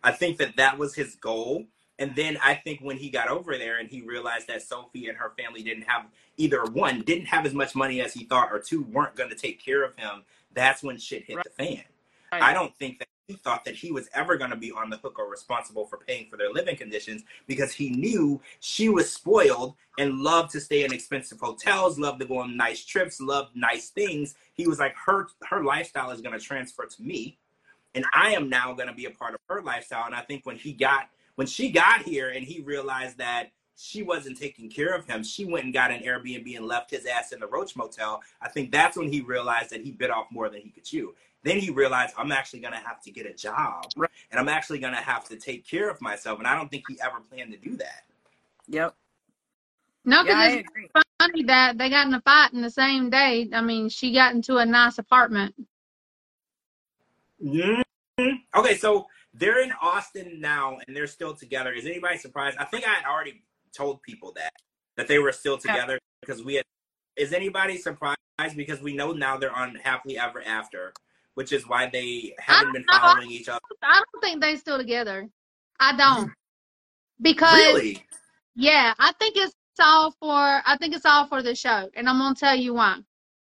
[0.04, 1.66] I think that that was his goal.
[2.00, 5.18] And then I think when he got over there and he realized that Sophie and
[5.18, 6.06] her family didn't have
[6.38, 9.36] either one, didn't have as much money as he thought, or two, weren't going to
[9.36, 11.44] take care of him, that's when shit hit Right.
[11.46, 11.84] the fan.
[12.32, 12.42] Right.
[12.42, 15.20] I don't think that thought that he was ever going to be on the hook
[15.20, 20.20] or responsible for paying for their living conditions because he knew she was spoiled and
[20.20, 24.36] loved to stay in expensive hotels, loved to go on nice trips, loved nice things.
[24.54, 27.38] He was like, her her lifestyle is going to transfer to me,
[27.96, 30.06] and I am now going to be a part of her lifestyle.
[30.06, 34.02] And I think when he got when she got here and he realized that she
[34.02, 37.32] wasn't taking care of him, she went and got an Airbnb and left his ass
[37.32, 38.22] in the Roach Motel.
[38.42, 41.14] I think that's when he realized that he bit off more than he could chew.
[41.48, 44.10] Then he realized I'm actually going to have to get a job Right.
[44.32, 46.40] and I'm actually going to have to take care of myself.
[46.40, 48.04] And I don't think he ever planned to do that.
[48.68, 48.94] Yep.
[50.04, 50.90] No, Yeah, I because agree.
[50.94, 53.48] it's funny that they got in a fight in the same day.
[53.54, 55.56] I mean, she got into a nice apartment.
[57.42, 57.82] Mhm.
[58.54, 61.72] Okay, so they're in Austin now and they're still together.
[61.72, 62.58] Is anybody surprised?
[62.58, 64.52] I think I had already told people that
[64.96, 65.72] that they were still Yeah.
[65.74, 66.66] together because we had.
[67.16, 68.18] Is anybody surprised
[68.56, 70.94] because we know now they're on happily ever after,
[71.38, 73.60] which is why they haven't been following each other.
[73.84, 75.30] I don't think they're still together.
[75.80, 76.32] I don't.
[77.22, 78.04] Because Really?
[78.56, 81.92] yeah, I think it's all for I think it's all for the show.
[81.96, 83.02] And I'm gonna tell you why.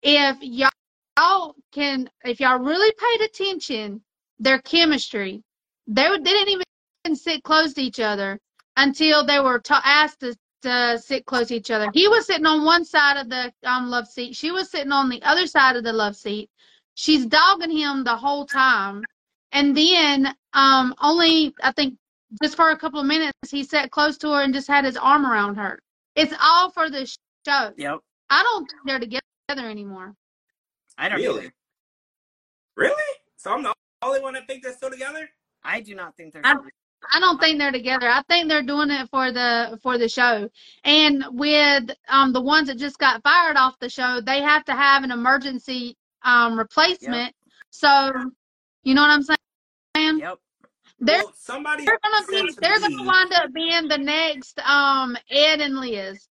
[0.03, 4.01] If y'all can if y'all really paid attention,
[4.41, 5.45] their chemistry,
[5.87, 6.65] they they didn't
[7.05, 8.41] even sit close to each other
[8.77, 11.89] until they were ta asked to, to sit close to each other.
[11.95, 14.35] He was sitting on one side of the um, love seat.
[14.35, 16.51] She was sitting on the other side of the love seat.
[16.97, 19.05] She's dogging him the whole time.
[19.53, 21.97] And then um, only I think
[22.43, 24.97] just for a couple of minutes he sat close to her and just had his
[24.97, 25.79] arm around her.
[26.17, 27.07] It's all for the
[27.47, 27.71] show.
[27.77, 27.99] Yep.
[28.31, 30.15] I don't think they're together anymore.
[30.99, 31.45] I don't Really?
[31.45, 31.55] either.
[32.77, 33.13] Really?
[33.37, 35.29] So I'm the only one that think they're still together?
[35.63, 36.43] I do not think they're.
[36.45, 36.57] I-
[37.13, 38.09] I don't think they're together.
[38.09, 40.49] I think they're doing it for the for the show.
[40.83, 44.73] And with um the ones that just got fired off the show, they have to
[44.73, 47.35] have an emergency um replacement.
[47.71, 48.13] So
[48.83, 50.19] you know what I'm saying?
[50.21, 50.39] Yep.
[50.99, 53.99] They're well, somebody they're gonna said be to they're me- gonna wind up being the
[53.99, 56.29] next um Ed and Liz.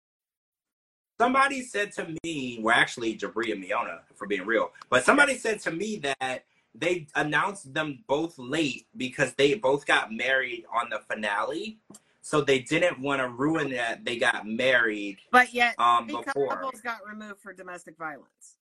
[1.20, 5.60] somebody said to me, well, actually, Jibri and Miona, for being real, but somebody said
[5.60, 6.44] to me that
[6.74, 11.78] they announced them both late because they both got married on the finale.
[12.20, 16.48] So they didn't want to ruin that they got married But yet, um three before.
[16.48, 18.56] couples got removed for domestic violence.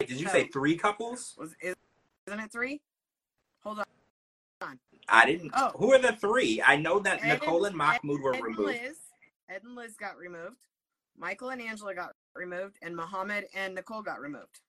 [0.00, 1.34] Did you say three couples?
[1.38, 1.74] Was is,
[2.26, 2.80] isn't it three?
[3.62, 4.78] Hold on.
[5.08, 5.52] I didn't.
[5.54, 5.72] Oh.
[5.76, 6.62] Who are the three?
[6.64, 8.68] I know that Ed Nicole and- and Mahmoud were Ed and removed.
[8.82, 8.98] Liz.
[9.48, 10.56] Ed and Liz got removed.
[11.18, 14.60] Michael and Angela got removed, and Muhammad and Nicole got removed.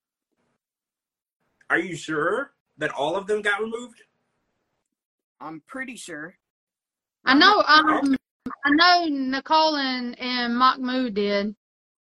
[1.70, 4.02] Are you sure that all of them got removed?
[5.42, 6.38] I'm pretty sure.
[7.26, 8.16] I know um
[8.66, 11.56] I know Nicole and, and Mahmoud did.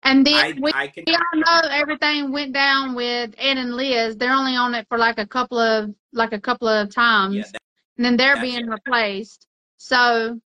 [0.02, 1.04] And then I, we I can.
[1.06, 4.16] we all know everything went down with Ed and Liz.
[4.16, 7.42] They're only on it for like a couple of like a couple of times, Yeah,
[7.52, 7.62] that-
[7.98, 8.68] and then they're being it.
[8.70, 9.46] replaced.
[9.76, 10.40] So,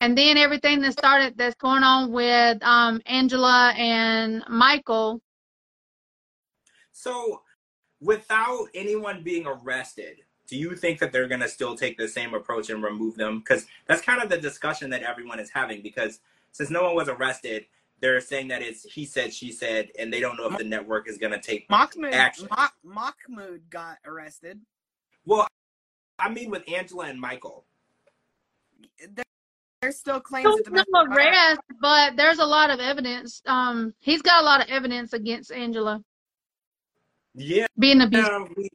[0.00, 5.20] and then everything that started that's going on with um Angela and Michael.
[6.92, 7.42] So,
[8.00, 12.34] without anyone being arrested, do you think that they're going to still take the same
[12.34, 13.38] approach and remove them?
[13.40, 15.80] Because that's kind of the discussion that everyone is having.
[15.82, 16.20] Because
[16.52, 17.66] since no one was arrested,
[18.00, 21.08] they're saying that it's he said, she said, and they don't know if the network
[21.08, 22.48] is going to take Mahmoud, action.
[22.50, 24.60] Ma- Mahmoud got arrested.
[25.26, 25.46] Well,
[26.18, 27.64] I mean, with Angela and Michael.
[29.12, 29.24] There,
[29.82, 31.16] there's still claims of No domestic violence.
[31.16, 33.42] arrest, but there's a lot of evidence.
[33.46, 36.02] Um, he's got a lot of evidence against Angela
[37.34, 38.30] Yeah, being abused.
[38.56, 38.68] we,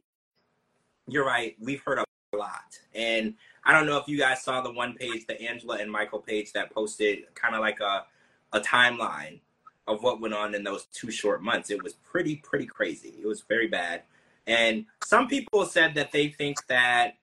[1.08, 1.56] you're right.
[1.60, 2.78] We've heard a lot.
[2.94, 6.20] And I don't know if you guys saw the one page, the Angela and Michael
[6.20, 8.04] page that posted kind of like a,
[8.52, 9.40] a timeline
[9.86, 11.70] of what went on in those two short months.
[11.70, 13.14] It was pretty, pretty crazy.
[13.20, 14.02] It was very bad.
[14.46, 17.18] And some people said that they think that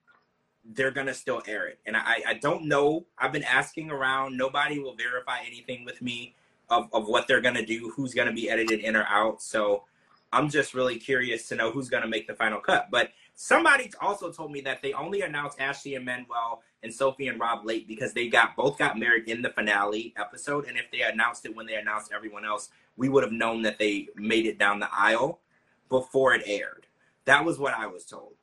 [0.64, 1.78] they're going to still air it.
[1.86, 3.04] And I, I don't know.
[3.18, 4.36] I've been asking around.
[4.36, 6.34] Nobody will verify anything with me
[6.70, 9.42] of, of what they're going to do, who's going to be edited in or out.
[9.42, 9.84] So
[10.32, 12.88] I'm just really curious to know who's going to make the final cut.
[12.90, 17.40] But somebody also told me that they only announced Ashley and Manuel and Sophie and
[17.40, 20.66] Rob late because they got both got married in the finale episode.
[20.66, 23.78] And if they announced it when they announced everyone else, we would have known that
[23.78, 25.40] they made it down the aisle
[25.88, 26.86] before it aired.
[27.24, 28.34] That was what I was told.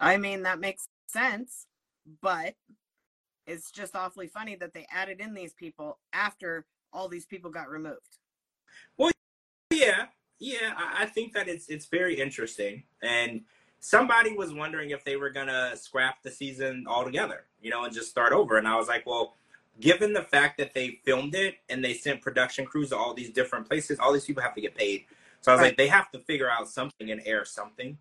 [0.00, 1.66] I mean, that makes sense,
[2.22, 2.54] but
[3.46, 7.68] it's just awfully funny that they added in these people after all these people got
[7.68, 8.18] removed.
[8.96, 9.10] Well,
[9.70, 10.06] yeah,
[10.38, 12.84] yeah, I, I think that it's it's very interesting.
[13.02, 13.42] And
[13.80, 18.10] somebody was wondering if they were gonna scrap the season altogether, you know, and just
[18.10, 18.58] start over.
[18.58, 19.36] And I was like, well,
[19.80, 23.30] given the fact that they filmed it and they sent production crews to all these
[23.30, 25.04] different places, all these people have to get paid.
[25.40, 25.66] So I was Right.
[25.68, 27.96] like, they have to figure out something and air something.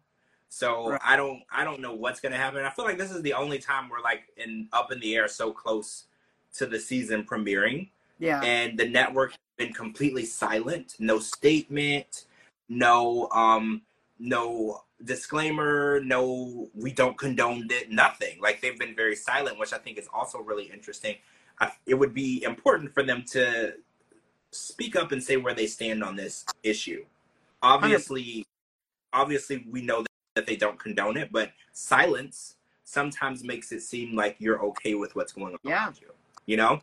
[0.49, 1.01] So Right.
[1.03, 2.63] I don't I don't know what's gonna happen.
[2.63, 5.27] I feel like this is the only time we're like in up in the air
[5.27, 6.05] so close
[6.53, 8.41] to the season premiering Yeah.
[8.41, 12.25] and the network has been completely silent no statement
[12.69, 13.81] no um
[14.19, 18.39] no disclaimer no we don't condone it nothing.
[18.41, 21.15] Like they've been very silent which i think is also really interesting.
[21.59, 23.73] I, it would be important for them to
[24.51, 27.05] speak up and say where they stand on this issue.
[27.61, 28.45] Obviously
[29.13, 34.15] obviously we know that, that they don't condone it but silence sometimes makes it seem
[34.15, 35.85] like you're okay with what's going on Yeah.
[35.85, 36.07] around you
[36.47, 36.81] you know?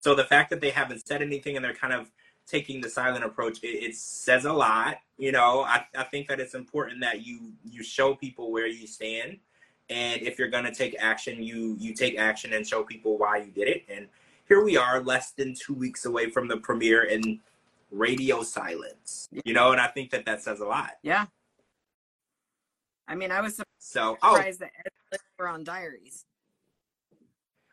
[0.00, 2.12] So the fact that they haven't said anything and they're kind of
[2.48, 4.96] taking the silent approach, it, it says a lot.
[5.18, 8.86] You know, I, I think that it's important that you you show people where you
[8.86, 9.38] stand,
[9.90, 13.50] and if you're gonna take action, you you take action and show people why you
[13.50, 13.84] did it.
[13.88, 14.08] And
[14.48, 17.38] here we are, less than two weeks away from the premiere, and
[17.90, 19.28] radio silence.
[19.44, 20.92] You know, and I think that that says a lot.
[21.02, 21.26] Yeah.
[23.06, 26.26] I mean, I was So, oh, surprised that Ed were on Diaries.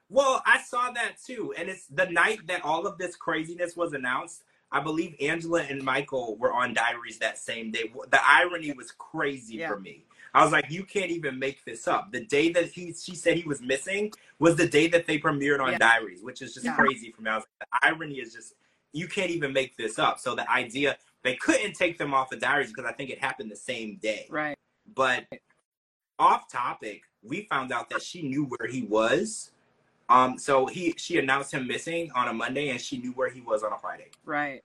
[0.09, 1.53] Well, I saw that too.
[1.57, 4.43] And it's the night that all of this craziness was announced.
[4.71, 7.91] I believe Angela and Michael were on Diaries that same day.
[8.09, 9.69] The irony was crazy Yeah.
[9.69, 10.05] for me.
[10.33, 12.11] I was like, you can't even make this up.
[12.11, 15.61] The day that he she said he was missing was the day that they premiered
[15.61, 15.77] on Yeah.
[15.77, 16.75] Diaries, which is just Yeah.
[16.75, 17.29] crazy for me.
[17.31, 18.53] I was like, the irony is just
[18.91, 20.19] you can't even make this up.
[20.19, 23.49] So the idea they couldn't take them off of Diaries because I think it happened
[23.51, 24.27] the same day.
[24.29, 24.57] Right.
[24.93, 25.25] But
[26.19, 29.51] off topic, we found out that she knew where he was.
[30.09, 33.41] Um, so he she announced him missing on a Monday, and she knew where he
[33.41, 34.61] was on a Friday Right.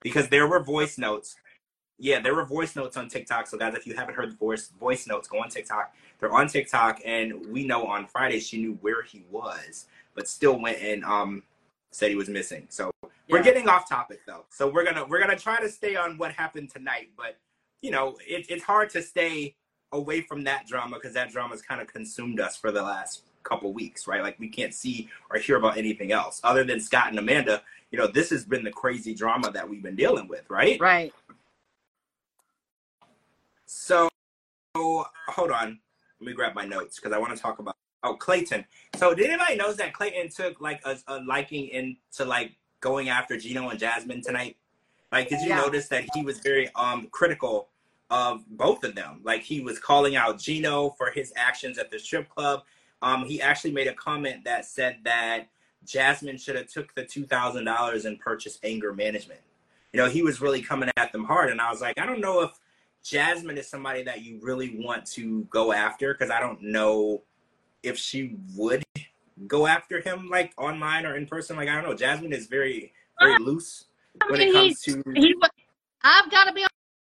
[0.00, 1.36] because there were voice notes.
[1.98, 3.46] Yeah, there were voice notes on TikTok.
[3.46, 5.94] So guys, if you haven't heard the voice voice notes, go on TikTok.
[6.18, 10.58] They're on TikTok, and we know on Friday she knew where he was, but still
[10.58, 11.42] went and um
[11.92, 12.66] said he was missing.
[12.70, 12.90] So
[13.28, 14.46] we're getting off topic though.
[14.50, 17.36] So we're gonna we're gonna try to stay on what happened tonight, but
[17.82, 19.54] you know it, it's hard to stay
[19.92, 23.72] away from that drama because that drama's kind of consumed us for the last couple
[23.72, 24.22] weeks, right?
[24.22, 27.62] Like we can't see or hear about anything else other than Scott and Amanda.
[27.90, 30.80] You know, this has been the crazy drama that we've been dealing with, right?
[30.80, 31.14] Right.
[33.66, 34.08] So,
[34.74, 35.78] hold on.
[36.20, 37.76] Let me grab my notes because I want to talk about.
[38.02, 38.64] Oh, Clayton.
[38.96, 43.36] So, did anybody knows that Clayton took like a, a liking into like going after
[43.38, 44.56] Gino and Jasmine tonight?
[45.12, 45.56] Like, did you Yeah.
[45.56, 47.68] notice that he was very um critical
[48.10, 49.20] of both of them?
[49.22, 52.64] Like, he was calling out Gino for his actions at the strip club.
[53.04, 55.48] Um, he actually made a comment that said that
[55.84, 59.40] Jasmine should have took the two thousand dollars and purchased anger management.
[59.92, 62.20] You know, he was really coming at them hard, and I was like, I don't
[62.20, 62.52] know if
[63.04, 67.22] Jasmine is somebody that you really want to go after because I don't know
[67.82, 68.82] if she would
[69.46, 71.56] go after him like online or in person.
[71.56, 71.94] Like I don't know.
[71.94, 73.84] Jasmine is very very loose
[74.22, 75.34] I when mean, it he, comes to he
[76.02, 76.64] I've got to be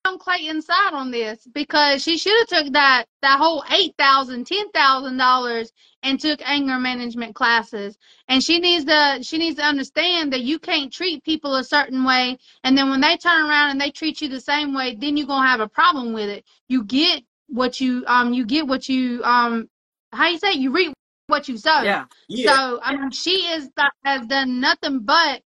[0.04, 4.46] on Clayton's side on this because she should have took that that whole eight thousand,
[4.46, 7.96] ten thousand dollars and took anger management classes.
[8.28, 12.04] And she needs to she needs to understand that you can't treat people a certain
[12.04, 15.16] way and then when they turn around and they treat you the same way, then
[15.16, 16.44] you're gonna have a problem with it.
[16.68, 19.68] You get what you um you get what you um
[20.12, 20.58] how you say it?
[20.58, 20.92] you reap
[21.26, 21.82] what you sow.
[21.82, 22.04] Yeah.
[22.28, 22.54] Yeah.
[22.54, 23.70] So I mean, she is
[24.04, 25.42] has done nothing but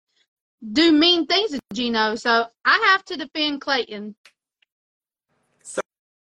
[0.73, 2.17] do mean things to Gino.
[2.17, 4.17] So I have to defend Clayton.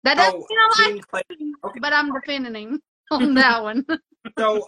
[0.05, 1.79] So- that doesn't Oh, mean I like him, okay.
[1.79, 2.81] but I'm defending him
[3.11, 3.85] on that one.
[4.37, 4.67] So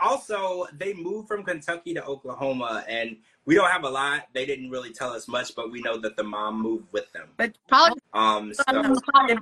[0.00, 4.22] also they moved from Kentucky to Oklahoma and we don't have a lot.
[4.32, 7.28] They didn't really tell us much, but we know that the mom moved with them.
[7.36, 8.62] But Probably Um so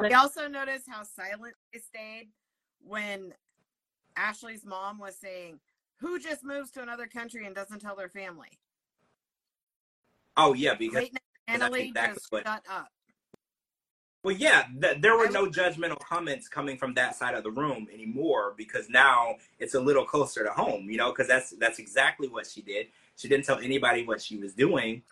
[0.00, 2.28] we also noticed how silent they stayed
[2.82, 3.34] when
[4.16, 5.60] Ashley's mom was saying,
[6.00, 8.48] "Who just moves to another country and doesn't tell their family?"
[10.36, 11.18] oh yeah, because Clayton
[11.48, 12.88] and that's Anali exactly just what- shut up.
[14.22, 17.88] Well, yeah, th- there were no judgmental comments coming from that side of the room
[17.92, 22.28] anymore because now it's a little closer to home, you know, because that's that's exactly
[22.28, 22.88] what she did.
[23.16, 25.02] She didn't tell anybody what she was doing.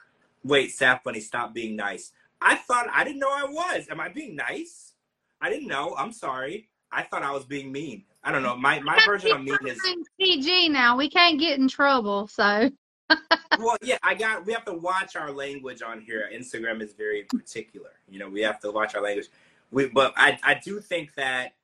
[0.44, 2.12] Wait, Saf Bunny, stop being nice.
[2.40, 3.86] I thought I didn't know I was.
[3.90, 4.92] Am I being nice?
[5.40, 5.94] I didn't know.
[5.96, 6.68] I'm sorry.
[6.92, 8.04] I thought I was being mean.
[8.22, 8.56] I don't know.
[8.56, 9.80] My my version of mean is
[10.20, 10.96] PG now.
[10.96, 12.26] We can't get in trouble.
[12.26, 12.70] So
[13.58, 14.46] well, yeah, I got.
[14.46, 16.28] We have to watch our language on here.
[16.32, 17.90] Instagram is very particular.
[18.08, 19.28] You know, we have to watch our language.
[19.70, 21.54] We, but I, I do think that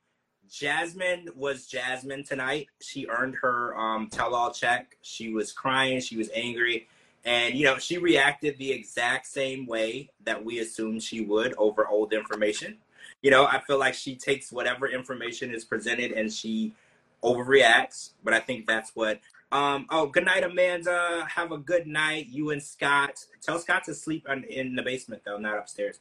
[0.50, 2.68] Jasmine was Jasmine tonight.
[2.80, 4.96] She earned her um, tell-all check.
[5.02, 6.00] She was crying.
[6.00, 6.86] She was angry,
[7.24, 11.86] and you know, she reacted the exact same way that we assumed she would over
[11.86, 12.76] old information.
[13.22, 16.74] You know, I feel like she takes whatever information is presented and she
[17.22, 18.10] overreacts.
[18.22, 19.20] But I think that's what
[19.52, 21.26] um, oh, good night, Amanda.
[21.28, 22.28] Have a good night.
[22.28, 23.24] You and Scott.
[23.42, 26.00] Tell Scott to sleep in, in the basement, though, not upstairs.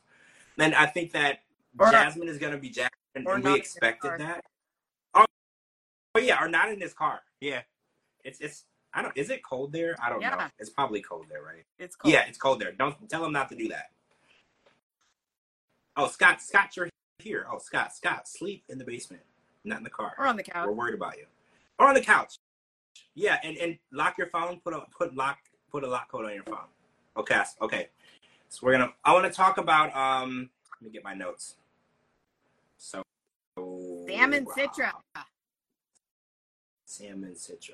[0.57, 1.39] And I think that
[1.77, 4.43] Or- Jasmine is going to be Jasmine, and we expected that.
[5.13, 5.25] Oh,
[6.15, 7.21] oh, yeah, or not in his car.
[7.41, 7.61] Yeah,
[8.23, 8.65] it's it's.
[8.93, 9.15] I don't.
[9.17, 9.95] Is it cold there?
[10.01, 10.47] I don't know.
[10.59, 11.63] It's probably cold there, right?
[11.79, 12.13] It's cold.
[12.13, 12.71] Yeah, it's cold there.
[12.71, 13.91] Don't tell him not to do that.
[15.95, 16.89] Oh, Scott, Scott, you're
[17.19, 17.45] here.
[17.51, 19.23] Oh, Scott, Scott, sleep in the basement,
[19.63, 20.13] not in the car.
[20.17, 20.65] Or on the couch.
[20.65, 21.25] We're worried about you.
[21.79, 22.37] Or on the couch.
[23.15, 24.59] Yeah, and, and lock your phone.
[24.63, 25.37] Put a put lock
[25.71, 26.57] put a lock code on your phone.
[27.17, 27.89] Okay, okay.
[28.49, 28.93] So we're gonna.
[29.03, 29.95] I want to talk about.
[29.95, 30.49] Um,
[30.81, 31.55] let me get my notes.
[32.77, 33.01] So.
[33.55, 34.91] Sam and uh, Citra.
[36.85, 37.73] Sam and Citra.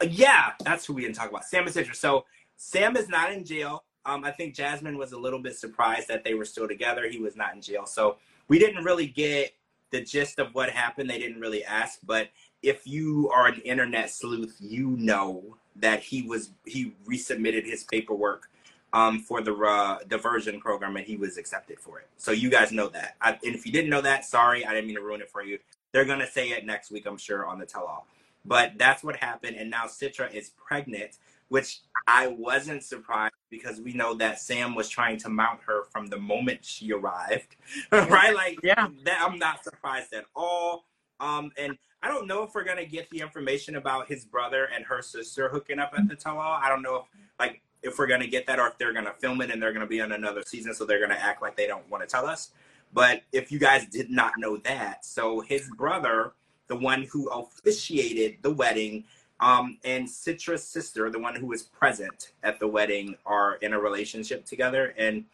[0.00, 1.44] Uh, yeah, that's who we didn't talk about.
[1.44, 1.94] Sam and Citra.
[1.94, 2.24] So
[2.56, 3.84] Sam is not in jail.
[4.04, 7.08] Um, I think Jasmine was a little bit surprised that they were still together.
[7.08, 7.86] He was not in jail.
[7.86, 8.16] So
[8.48, 9.52] we didn't really get
[9.90, 11.10] the gist of what happened.
[11.10, 11.98] They didn't really ask.
[12.04, 12.28] But
[12.66, 18.50] if you are an internet sleuth, you know that he was he resubmitted his paperwork
[18.92, 22.08] um, for the uh, diversion program and he was accepted for it.
[22.16, 23.14] So you guys know that.
[23.20, 25.42] I, and if you didn't know that, sorry, I didn't mean to ruin it for
[25.44, 25.58] you.
[25.92, 28.06] They're gonna say it next week, I'm sure, on the tell-all.
[28.44, 33.92] But that's what happened, and now Citra is pregnant, which I wasn't surprised because we
[33.92, 37.54] know that Sam was trying to mount her from the moment she arrived,
[37.92, 38.34] right?
[38.34, 38.88] Like, Yeah.
[39.04, 40.84] that I'm not surprised at all.
[41.18, 41.76] Um, and
[42.06, 45.48] I don't know if we're gonna get the information about his brother and her sister
[45.48, 46.60] hooking up at the tell-all.
[46.62, 47.02] I don't know if
[47.40, 49.88] like if we're gonna get that or if they're gonna film it and they're gonna
[49.88, 52.52] be on another season, so they're gonna act like they don't want to tell us.
[52.92, 56.34] But if you guys did not know that, so his brother,
[56.68, 59.02] the one who officiated the wedding,
[59.40, 63.80] um, and Citra's sister, the one who was present at the wedding, are in a
[63.80, 65.24] relationship together and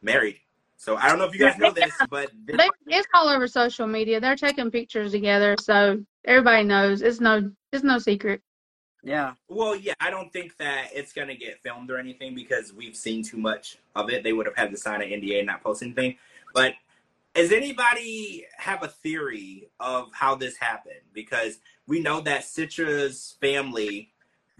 [0.00, 0.40] married.
[0.76, 3.46] So I don't know if you guys know this, but this, they, it's all over
[3.48, 4.20] social media.
[4.20, 7.02] They're taking pictures together, so everybody knows.
[7.02, 8.42] It's no it's no secret.
[9.02, 9.34] Yeah.
[9.48, 13.22] well, yeah, I don't think that it's gonna get filmed or anything because we've seen
[13.22, 14.24] too much of it.
[14.24, 16.16] They would have had to sign an NDA and not post anything.
[16.52, 16.74] But
[17.34, 21.00] does anybody have a theory of how this happened?
[21.12, 24.10] Because we know that Citra's family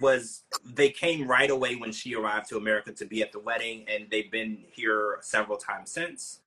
[0.00, 3.84] was they came right away when she arrived to America to be at the wedding,
[3.88, 6.40] and they've been here several times since.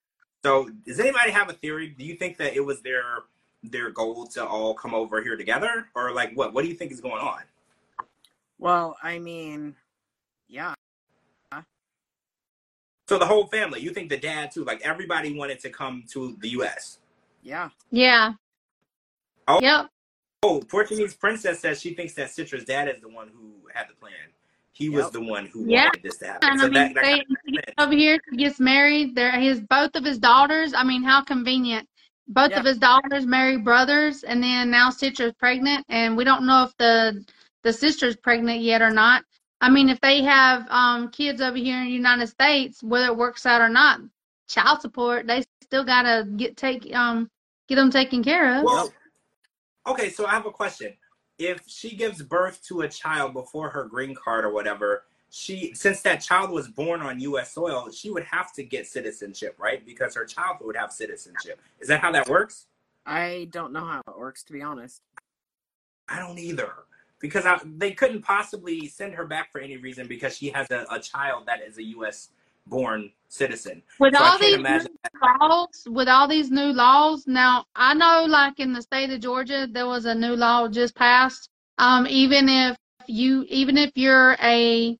[0.43, 1.89] So, does anybody have a theory?
[1.97, 3.03] Do you think that it was their
[3.63, 6.53] their goal to all come over here together, or like what?
[6.53, 7.41] What do you think is going on?
[8.57, 9.75] Well, I mean,
[10.47, 10.73] yeah.
[13.07, 16.37] So the whole family, you think the dad too, like everybody wanted to come to
[16.41, 16.99] the U.S.
[17.41, 17.69] Yeah.
[17.89, 18.33] Yeah.
[19.47, 19.59] Oh.
[19.63, 19.87] Yep.
[20.41, 23.93] Oh, Portuguese princess says she thinks that Citra's dad is the one who had the
[23.95, 24.13] plan.
[24.71, 25.85] He was the one who Yeah.
[25.85, 26.49] wanted this to happen.
[26.49, 27.85] And So I mean, that, that they, kind of he makes gets sense.
[27.85, 29.15] over here, he gets married.
[29.15, 30.73] There, his both of his daughters.
[30.73, 31.87] I mean, how convenient.
[32.29, 32.59] Both Yeah.
[32.59, 36.77] of his daughters marry brothers, and then now Citra's pregnant, and we don't know if
[36.77, 37.25] the
[37.63, 39.25] the sister's pregnant yet or not.
[39.59, 43.17] I mean, if they have um kids over here in the United States, whether it
[43.17, 43.99] works out or not,
[44.47, 45.27] child support.
[45.27, 47.29] They still gotta get take um
[47.67, 48.63] get them taken care of.
[48.63, 48.93] Well,
[49.89, 50.93] okay, so I have a question.
[51.37, 56.01] If she gives birth to a child before her green card or whatever, she since
[56.01, 57.53] that child was born on U.S.
[57.53, 59.85] soil, she would have to get citizenship, right?
[59.85, 61.61] Because her child would have citizenship.
[61.79, 62.67] Is that how that works?
[63.05, 65.01] I don't know how it works, to be honest.
[66.07, 66.71] I don't either.
[67.19, 70.85] Because I, they couldn't possibly send her back for any reason because she has a,
[70.89, 72.29] a child that is a U.S.
[72.67, 73.81] born citizen.
[73.99, 78.25] with So all these imagine new laws, with all these new laws, now I know,
[78.27, 81.49] like in the state of Georgia, there was a new law just passed.
[81.77, 84.97] Um, even if you, even if you're a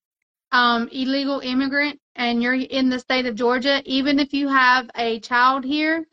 [0.51, 5.19] um, illegal immigrant and you're in the state of Georgia, even if you have a
[5.19, 6.05] child here,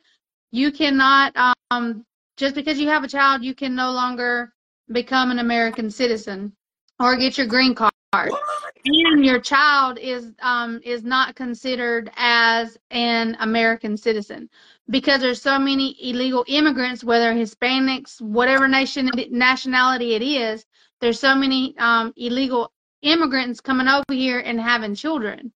[0.51, 1.37] you cannot,
[1.71, 2.05] um,
[2.37, 4.53] just because you have a child, you can no longer
[4.93, 6.53] become an American citizen
[7.01, 7.93] or get your green card.
[8.25, 8.43] What?
[8.85, 14.49] And your child is um, is not considered as an American citizen
[14.89, 20.65] because there's so many illegal immigrants, whether Hispanics, whatever nation nationality it is.
[21.01, 25.53] There's so many um, illegal immigrants coming over here and having children.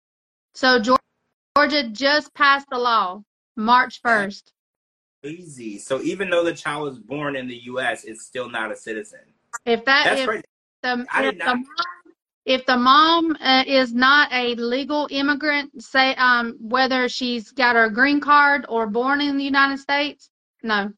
[0.55, 0.79] So
[1.55, 3.21] Georgia just passed the law
[3.55, 4.43] March 1st.
[5.23, 5.77] Crazy.
[5.79, 9.19] So even though the child was born in the U.S., it's still not a citizen.
[9.65, 10.43] If that That's if crazy.
[10.83, 11.65] the, if the mom,
[12.47, 17.89] if the mom uh, is not a legal immigrant, say um, whether she's got her
[17.89, 20.29] green card or born in the United States,
[20.63, 20.91] no.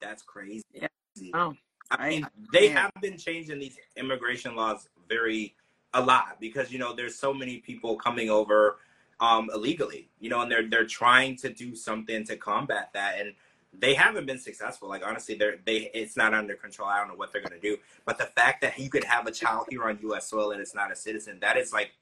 [0.00, 0.64] That's crazy.
[0.72, 0.88] Yeah.
[1.34, 1.54] Oh,
[1.92, 2.80] I I- mean, they yeah.
[2.80, 5.54] have been changing these immigration laws very
[5.94, 8.78] a lot because you know there's so many people coming over
[9.20, 13.34] um, illegally, you know, and they're they're trying to do something to combat that, and
[13.80, 14.88] they haven't been successful.
[14.88, 16.88] Like honestly, they're they it's not under control.
[16.88, 19.32] I don't know what they're gonna do, but the fact that you could have a
[19.32, 20.28] child here on U.S.
[20.28, 21.92] soil and it's not a citizen, that is like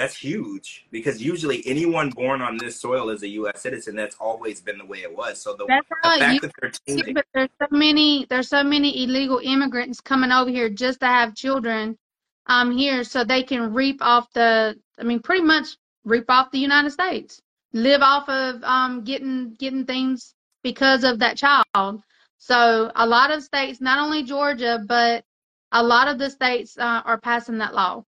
[0.00, 3.60] that's huge because usually anyone born on this soil is a U.S.
[3.60, 3.94] citizen.
[3.94, 5.40] That's always been the way it was.
[5.40, 9.04] So the, the fact used that they're changing, but there's so many there's so many
[9.04, 11.98] illegal immigrants coming over here just to have children
[12.46, 16.58] um here so they can reap off the I mean pretty much reap off the
[16.58, 17.42] United States.
[17.74, 22.02] Live off of um getting getting things because of that child.
[22.38, 25.24] So a lot of states, not only Georgia, but
[25.72, 28.04] a lot of the states uh, are passing that law.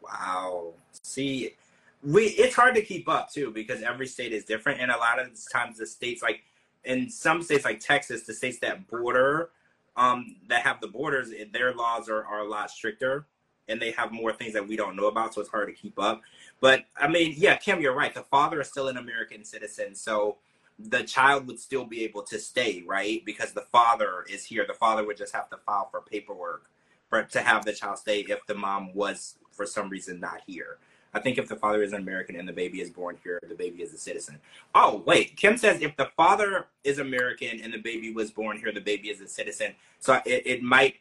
[0.00, 0.74] Wow.
[1.02, 1.54] See,
[2.02, 5.18] we it's hard to keep up too because every state is different, and a lot
[5.18, 6.42] of times the states like
[6.84, 9.50] in some states like Texas, the states that border,
[9.96, 13.26] um, that have the borders, their laws are, are a lot stricter,
[13.68, 15.98] and they have more things that we don't know about, so it's hard to keep
[15.98, 16.22] up.
[16.60, 18.14] But I mean, yeah, Kim, you're right.
[18.14, 20.36] The father is still an American citizen, so
[20.78, 23.24] the child would still be able to stay, right?
[23.24, 24.64] Because the father is here.
[24.66, 26.70] The father would just have to file for paperwork
[27.08, 30.78] for to have the child stay if the mom was for some reason not here.
[31.14, 33.54] I think if the father is an American and the baby is born here, the
[33.54, 34.38] baby is a citizen.
[34.74, 35.34] Oh, wait.
[35.36, 39.08] Kim says if the father is American and the baby was born here, the baby
[39.08, 39.74] is a citizen.
[39.98, 40.96] So it, it might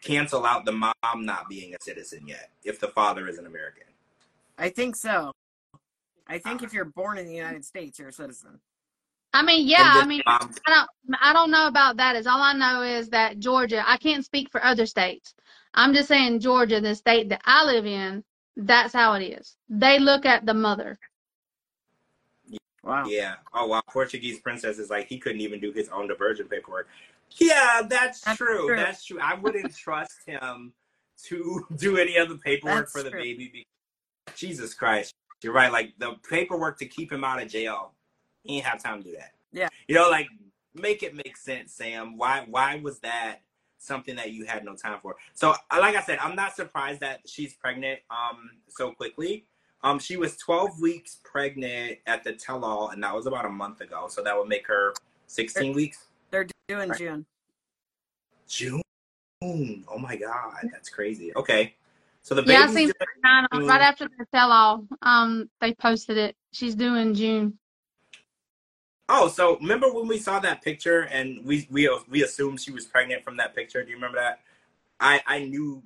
[0.00, 3.84] cancel out the mom not being a citizen yet if the father is an American.
[4.56, 5.32] I think so.
[6.26, 6.64] I think ah.
[6.64, 8.58] if you're born in the United States, you're a citizen.
[9.34, 12.16] I mean, yeah, And I mean, mom- I don't I don't know about that.
[12.16, 13.82] Is all I know is that Georgia.
[13.86, 15.34] I can't speak for other states.
[15.74, 18.24] I'm just saying Georgia, the state that I live in,
[18.56, 19.56] that's how it is.
[19.68, 20.98] They look at the mother.
[22.84, 23.04] Wow.
[23.06, 23.36] Yeah.
[23.54, 23.80] Oh wow.
[23.88, 26.88] Portuguese princess is like he couldn't even do his own diversion paperwork.
[27.38, 28.66] Yeah, that's, That's true.
[28.66, 28.76] true.
[28.76, 29.18] That's true.
[29.20, 30.72] I wouldn't trust him
[31.24, 33.20] to do any of the paperwork That's for the true.
[33.20, 33.50] baby.
[33.52, 33.66] Be-
[34.34, 35.14] Jesus Christ.
[35.42, 35.72] You're right.
[35.72, 37.94] Like the paperwork to keep him out of jail,
[38.42, 39.32] he ain't have time to do that.
[39.52, 39.68] Yeah.
[39.88, 40.28] You know, like
[40.74, 42.16] make it make sense, Sam.
[42.16, 43.40] Why why was that
[43.78, 45.16] something that you had no time for?
[45.34, 49.44] So uh, like I said, I'm not surprised that she's pregnant um so quickly.
[49.84, 53.80] Um, she was 12 weeks pregnant at the tell-all, and that was about a month
[53.80, 54.06] ago.
[54.08, 54.94] So that would make her
[55.26, 56.06] 16 weeks.
[56.30, 56.98] They're doing Right.
[56.98, 57.26] June.
[58.46, 58.80] June.
[59.42, 61.34] Oh my God, that's crazy.
[61.34, 61.74] Okay,
[62.22, 62.92] so the Yeah, I baby's seen
[63.52, 64.86] doing- right after the tell all.
[65.02, 66.36] Um, they posted it.
[66.52, 67.58] She's doing June.
[69.14, 72.86] Oh, so remember when we saw that picture and we we we assumed she was
[72.86, 73.84] pregnant from that picture?
[73.84, 74.40] Do you remember that?
[74.98, 75.82] I I knew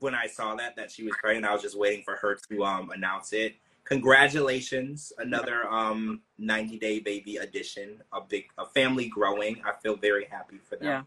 [0.00, 1.46] when I saw that that she was pregnant.
[1.46, 3.54] I was just waiting for her to um announce it.
[3.84, 8.02] Congratulations, another um 90 day baby addition.
[8.12, 9.62] A big a family growing.
[9.64, 11.06] I feel very happy for them.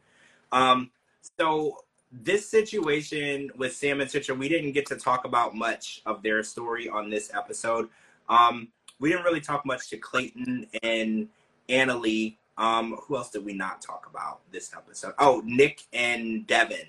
[0.51, 0.71] Yeah.
[0.71, 0.89] Um,
[1.37, 6.23] so this situation with Sam and Citra, we didn't get to talk about much of
[6.23, 7.89] their story on this episode.
[8.27, 8.69] Um,
[8.99, 11.29] we didn't really talk much to Clayton and
[11.69, 12.37] Anali.
[12.57, 15.13] Um, who else did we not talk about this episode?
[15.17, 16.87] Oh, Nick and Devin,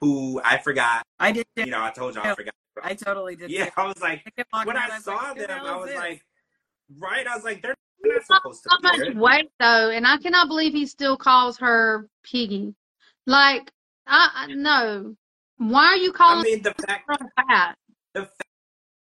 [0.00, 1.04] who I forgot.
[1.20, 1.46] I did.
[1.56, 2.54] You know, I told y'all I forgot.
[2.82, 3.50] I totally did.
[3.50, 3.70] Yeah.
[3.76, 6.24] I was like, I when around, I saw like, them, I was this?" like,
[6.98, 7.26] right?
[7.26, 9.22] I was like, they're not supposed to so be much there.
[9.22, 12.74] weight though, and I cannot believe he still calls her piggy.
[13.26, 13.70] Like,
[14.06, 15.14] I, I no.
[15.58, 16.38] Why are you calling?
[16.38, 17.76] I calling mean, the fact her fat?
[18.14, 18.28] the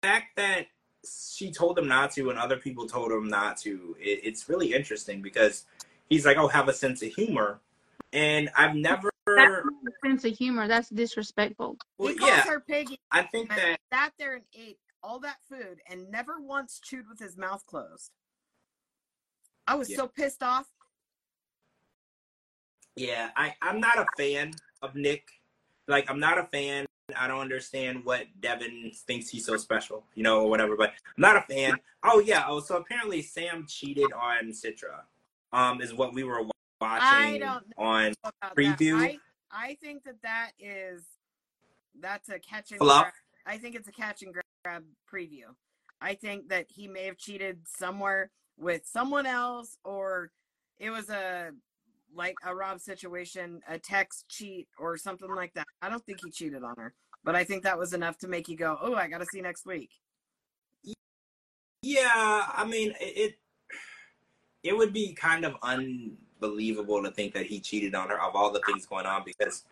[0.02, 0.66] fact that
[1.06, 4.72] she told him not to and other people told him not to, it, it's really
[4.74, 5.64] interesting because
[6.08, 7.60] he's like, oh, have a sense of humor.
[8.12, 10.68] And I've never, That's a sense of humor.
[10.68, 11.76] That's disrespectful.
[11.98, 15.18] well, he calls yeah, her piggy I think and that, sat there and ate all
[15.20, 18.10] that food and never once chewed with his mouth closed.
[19.66, 19.96] I was Yeah.
[19.96, 20.66] so pissed off.
[22.96, 24.52] yeah, I, I'm not a fan
[24.82, 25.28] of Nick.
[25.86, 26.86] Like, I'm not a fan.
[27.14, 31.20] I don't understand what Devin thinks he's so special, you know, or whatever, but I'm
[31.20, 31.78] not a fan.
[32.02, 32.44] Oh, yeah.
[32.48, 35.02] Oh, so apparently Sam cheated on Citra,
[35.52, 36.50] um, is what we were wa-
[36.80, 37.42] watching
[37.78, 38.14] on
[38.56, 38.96] Preview?
[38.96, 39.18] I,
[39.52, 41.04] I think that that is
[42.00, 43.02] that's a catch and Fluff?
[43.02, 43.12] grab.
[43.46, 44.34] I think it's a catch and
[44.64, 44.82] grab
[45.12, 45.44] preview.
[46.00, 50.32] I think that he may have cheated somewhere with someone else, or
[50.78, 51.52] it was a
[52.16, 55.66] like a Rob situation, a text cheat or something like that.
[55.82, 56.94] I don't think he cheated on her,
[57.24, 59.40] but I think that was enough to make you go, "Oh, I got to see
[59.40, 59.90] next week."
[61.82, 63.38] Yeah, I mean it, it.
[64.62, 68.50] It would be kind of unbelievable to think that he cheated on her of all
[68.50, 69.64] the things going on because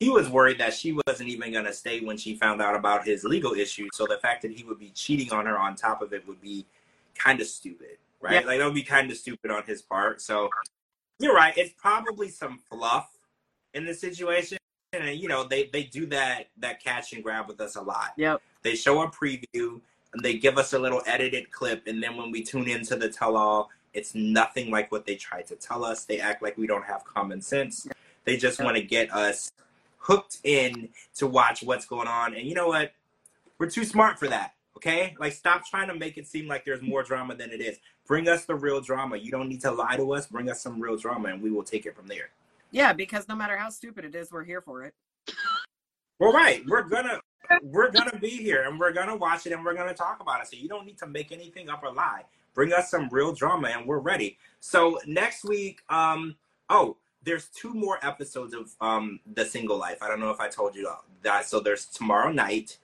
[0.00, 3.04] he was worried that she wasn't even going to stay when she found out about
[3.04, 3.90] his legal issues.
[3.92, 6.40] So the fact that he would be cheating on her on top of it would
[6.40, 6.64] be
[7.14, 8.40] kind of stupid, right?
[8.40, 8.46] Yeah.
[8.46, 10.22] Like that would be kind of stupid on his part.
[10.22, 10.48] So
[11.18, 11.56] you're right.
[11.56, 13.08] It's probably some fluff
[13.74, 14.58] in the situation,
[14.92, 18.12] and you know they they do that that catch and grab with us a lot.
[18.16, 18.40] Yep.
[18.62, 19.80] they show a preview
[20.14, 23.10] and they give us a little edited clip and then when we tune into the
[23.10, 26.04] tell all it's nothing like what they tried to tell us.
[26.04, 27.86] They act like we don't have common sense.
[28.24, 29.50] They just want to get us
[29.98, 32.92] hooked in to watch what's going on and you know what?
[33.58, 35.16] We're too smart for that okay?
[35.18, 37.78] Like stop trying to make it seem like there's more drama than it is
[38.08, 40.80] bring us the real drama you don't need to lie to us bring us some
[40.80, 42.30] real drama and we will take it from there
[42.70, 44.94] Yeah, because no matter how stupid it is, we're here for it.
[46.18, 46.62] Well, right.
[46.66, 47.20] We're gonna
[47.62, 50.48] we're gonna be here and we're gonna watch it and we're gonna talk about it.
[50.48, 52.24] So you don't need to make anything up or lie.
[52.54, 54.36] Bring us some real drama and we're ready.
[54.60, 56.36] So next week, um,
[56.68, 60.02] oh, there's two more episodes of um the single life.
[60.02, 60.90] I don't know if I told you
[61.22, 61.46] that.
[61.46, 62.78] So there's tomorrow night,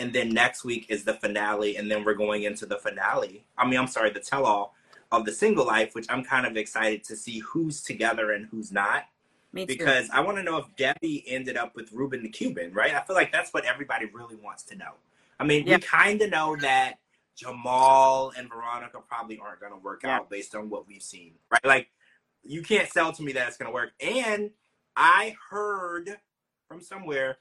[0.00, 3.44] and then next week is the finale, and then we're going into the finale.
[3.58, 4.74] I mean, I'm sorry, the tell all
[5.12, 8.72] of the single life, which I'm kind of excited to see who's together and who's
[8.72, 9.04] not
[9.52, 9.76] Me too.
[9.76, 12.94] because I want to know if Debbie ended up with Ruben the Cuban, right?
[12.94, 14.92] I feel like that's what everybody really wants to know.
[15.38, 15.76] I mean, Yeah.
[15.76, 16.94] we kind of know that
[17.36, 20.16] Jamal and Veronica probably aren't going to work Yeah.
[20.16, 21.64] out based on what we've seen, right?
[21.64, 21.90] Like,
[22.42, 23.92] you can't sell to me that it's going to work.
[24.00, 24.50] And
[24.96, 26.16] I heard
[26.68, 27.38] from somewhere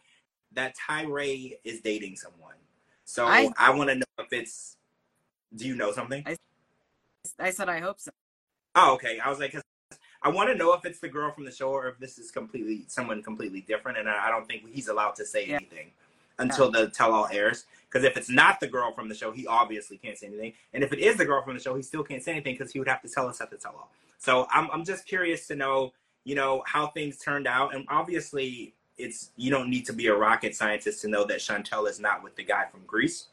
[0.53, 2.55] that Tyray is dating someone.
[3.05, 4.75] So I, I- want to know if it's.
[5.55, 6.23] Do you know something?
[6.25, 6.35] I-
[7.39, 8.11] I said I hope so.
[8.75, 9.19] Oh, okay.
[9.19, 9.63] I was like, 'cause
[10.21, 12.31] I want to know if it's the girl from the show or if this is
[12.31, 13.97] completely someone completely different.
[13.97, 15.55] And I I don't think he's allowed to say Yeah.
[15.55, 15.91] anything
[16.39, 17.65] until the tell all airs.
[17.89, 20.53] Because if it's not the girl from the show, he obviously can't say anything.
[20.73, 22.71] And if it is the girl from the show, he still can't say anything because
[22.71, 23.91] he would have to tell us at the tell all.
[24.19, 25.93] So I'm, I'm just curious to know,
[26.25, 27.73] you know, how things turned out.
[27.73, 31.89] And obviously, it's you don't need to be a rocket scientist to know that Chantel
[31.89, 33.27] is not with the guy from Greece.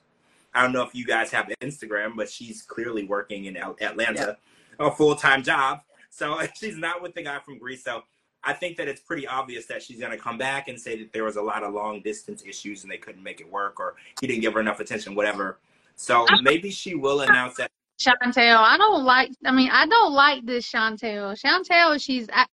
[0.54, 4.38] I don't know if you guys have Instagram, but she's clearly working in Al- Atlanta,
[4.78, 5.80] a full time job.
[6.08, 7.84] So she's not with the guy from Greece.
[7.84, 8.04] So
[8.42, 11.12] I think that it's pretty obvious that she's going to come back and say that
[11.12, 13.96] there was a lot of long distance issues and they couldn't make it work or
[14.20, 15.58] he didn't give her enough attention, whatever.
[15.96, 17.70] So maybe she will announce that.
[17.98, 19.30] Chantel, I don't like.
[19.44, 21.34] I mean, I don't like this Chantel.
[21.42, 22.46] Chantel, she's I-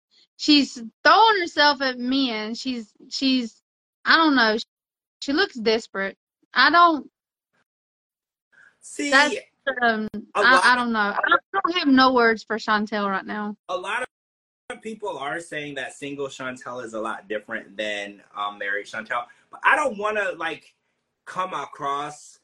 [0.41, 2.55] she's throwing herself at men.
[2.55, 3.61] She's she's
[4.03, 4.57] I don't know.
[5.21, 6.17] She looks desperate.
[6.53, 7.09] I don't.
[8.81, 9.35] See, That's
[9.83, 10.09] um.
[10.33, 10.99] I, I don't know.
[10.99, 13.55] I don't have no words for Chantel right now.
[13.69, 14.01] a lot
[14.71, 19.25] of people are saying that single Chantel is a lot different than um, married Chantel,
[19.51, 20.73] but I don't want to like
[21.25, 22.39] come across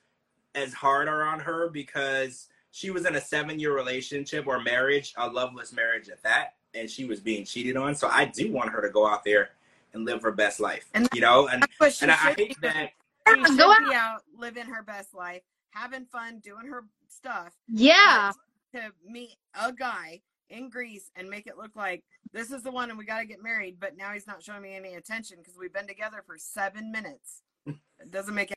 [0.53, 5.27] as harder on her because she was in a seven year relationship or marriage, a
[5.27, 7.95] loveless marriage at that, and she was being cheated on.
[7.95, 9.49] So I do want her to go out there
[9.93, 11.47] and live her best life, And you know.
[11.47, 12.67] And That's what she and I, I hate be.
[12.67, 12.89] that.
[13.27, 17.53] She should Go be out living her best life, having fun, doing her stuff.
[17.67, 18.31] Yeah.
[18.75, 22.89] To meet a guy in Greece and make it look like this is the one
[22.89, 25.57] and we got to get married, but now he's not showing me any attention because
[25.57, 27.41] we've been together for seven minutes.
[27.65, 28.53] It doesn't make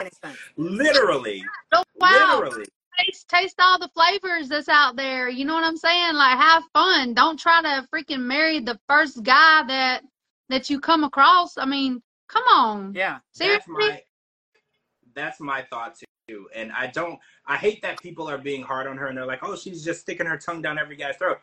[0.00, 0.36] any sense.
[0.56, 2.40] Literally, Oh, wow.
[2.42, 2.66] literally.
[2.98, 5.28] Taste, taste all the flavors that's out there.
[5.28, 6.14] You know what I'm saying?
[6.14, 7.14] Like, have fun.
[7.14, 10.02] Don't try to freaking marry the first guy that
[10.48, 11.58] that you come across.
[11.58, 12.92] I mean, come on.
[12.94, 13.18] Yeah.
[13.36, 13.74] That's Seriously?
[13.76, 14.02] my
[15.14, 16.48] that's my thought too.
[16.54, 19.42] And I don't, I hate that people are being hard on her and they're like,
[19.42, 21.38] oh, she's just sticking her tongue down every guy's throat.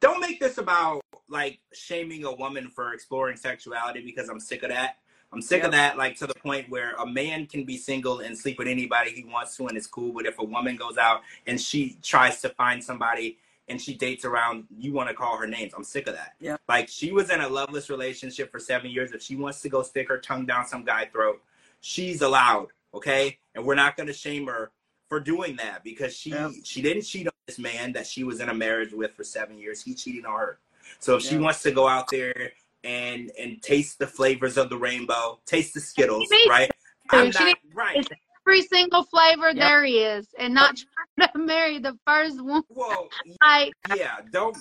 [0.00, 4.70] Don't make this about like shaming a woman for exploring sexuality because I'm sick of
[4.70, 4.96] that.
[5.32, 5.66] I'm sick Yep.
[5.66, 8.66] of that, like to the point where a man can be single and sleep with
[8.66, 10.12] anybody he wants to and it's cool.
[10.12, 14.24] But if a woman goes out and she tries to find somebody and she dates
[14.24, 15.72] around, you want to call her names.
[15.76, 16.34] I'm sick of that.
[16.40, 16.56] Yeah.
[16.68, 19.12] Like she was in a loveless relationship for seven years.
[19.12, 21.40] If she wants to go stick her tongue down some guy's throat,
[21.80, 23.38] she's allowed, okay?
[23.54, 24.72] And we're not gonna shame her
[25.08, 26.50] for doing that because she Yep.
[26.64, 29.58] she didn't cheat on this man that she was in a marriage with for seven
[29.58, 29.82] years.
[29.82, 30.58] He cheated on her.
[30.98, 32.52] So if she wants to go out there
[32.84, 36.70] and and taste the flavors of the rainbow, taste the Skittles, She right?
[37.10, 38.08] I'm She not right.
[38.46, 39.56] Every single flavor Yep.
[39.56, 40.76] there is, and not
[41.16, 42.62] trying to marry the first one.
[42.68, 43.08] Well,
[43.42, 44.56] Like, yeah, don't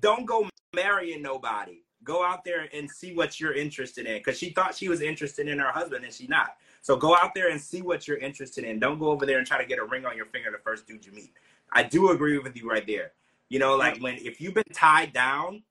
[0.00, 1.82] don't go marrying nobody.
[2.02, 4.18] Go out there and see what you're interested in.
[4.18, 6.56] Because she thought she was interested in her husband and she's not.
[6.80, 8.78] So go out there and see what you're interested in.
[8.78, 10.86] Don't go over there and try to get a ring on your finger the first
[10.86, 11.32] dude you meet.
[11.72, 13.12] I do agree with you right there.
[13.50, 15.62] You know, like when if you've been tied down,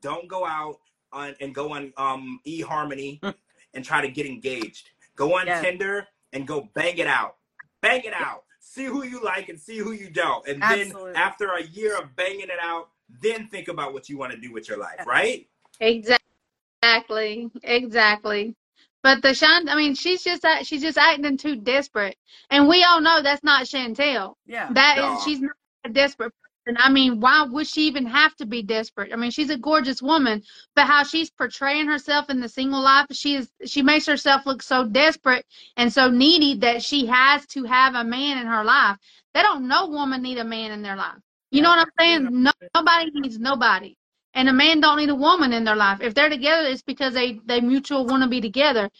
[0.00, 0.78] don't go out
[1.12, 3.20] on and go on um eHarmony
[3.74, 4.90] and try to get engaged.
[5.16, 5.60] Go on Yeah.
[5.60, 7.36] Tinder and go bang it out.
[7.82, 8.44] Bang it out.
[8.60, 10.46] See who you like and see who you don't.
[10.46, 11.12] And Absolutely.
[11.12, 12.88] then after a year of banging it out,
[13.22, 15.46] then think about what you want to do with your life, right?
[15.80, 18.54] exactly, exactly.
[19.02, 22.16] But the Shant, I mean, she's just act- she's just acting too desperate,
[22.50, 24.34] and we all know that's not Chantel.
[24.46, 24.68] Yeah.
[24.72, 25.20] That is, No.
[25.24, 25.52] she's not
[25.84, 26.32] a desperate
[26.68, 26.82] person.
[26.82, 29.12] I mean, why would she even have to be desperate?
[29.12, 30.42] I mean, she's a gorgeous woman,
[30.74, 34.62] but how she's portraying herself in the single life, she is she makes herself look
[34.62, 35.46] so desperate
[35.76, 38.96] and so needy that she has to have a man in her life.
[39.34, 41.18] They don't no woman need a man in their life.
[41.50, 42.42] You know what I'm saying?
[42.42, 43.94] No, nobody needs nobody.
[44.34, 46.00] And a man don't need a woman in their life.
[46.00, 48.90] If they're together, it's because they they mutual want to be together.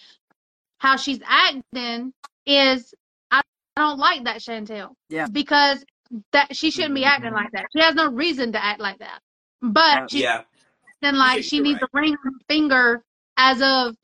[0.79, 2.13] How she's acting
[2.47, 2.95] is
[3.31, 3.43] I
[3.77, 4.95] don't like that Chantel.
[5.11, 5.27] Yeah.
[5.27, 5.85] Because
[6.33, 7.67] that she shouldn't be acting like that.
[7.75, 9.21] She has no reason to act like that.
[9.61, 10.43] But uh, she's Yeah.
[11.03, 11.91] acting like she needs right.
[11.93, 13.05] a ring on her finger
[13.37, 13.97] as of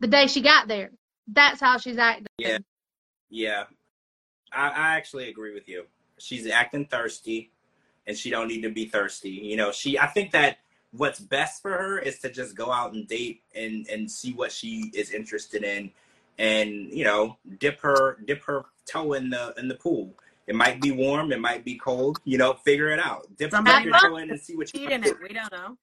[0.00, 0.90] the day she got there.
[1.26, 2.26] That's how she's acting.
[2.38, 2.58] Yeah.
[3.30, 3.64] Yeah.
[4.52, 5.84] I, I actually agree with you.
[6.18, 7.50] She's acting thirsty
[8.06, 9.30] and she don't need to be thirsty.
[9.30, 10.58] You know, she I think that
[10.92, 14.50] what's best for her is to just go out and date and and see what
[14.50, 15.90] she is interested in
[16.38, 20.14] and, you know, dip her dip her toe in the in the pool.
[20.48, 23.26] It might be warm, it might be cold, you know, figure it out.
[23.36, 25.14] Dip, dip your toe in and see what you Cheat in it.
[25.22, 25.76] We don't know.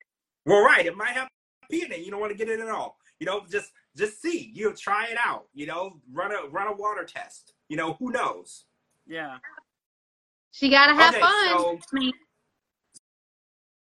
[0.45, 0.85] well, right.
[0.85, 1.29] It might have
[1.69, 1.99] pee in it.
[1.99, 2.97] You don't want to get it at all.
[3.19, 4.51] You know, just just see.
[4.53, 5.45] You know, try it out.
[5.53, 7.53] You know, run a run a water test.
[7.69, 8.65] You know, who knows?
[9.05, 9.37] Yeah.
[10.51, 11.79] She gotta have Okay, fun.
[11.91, 12.11] so-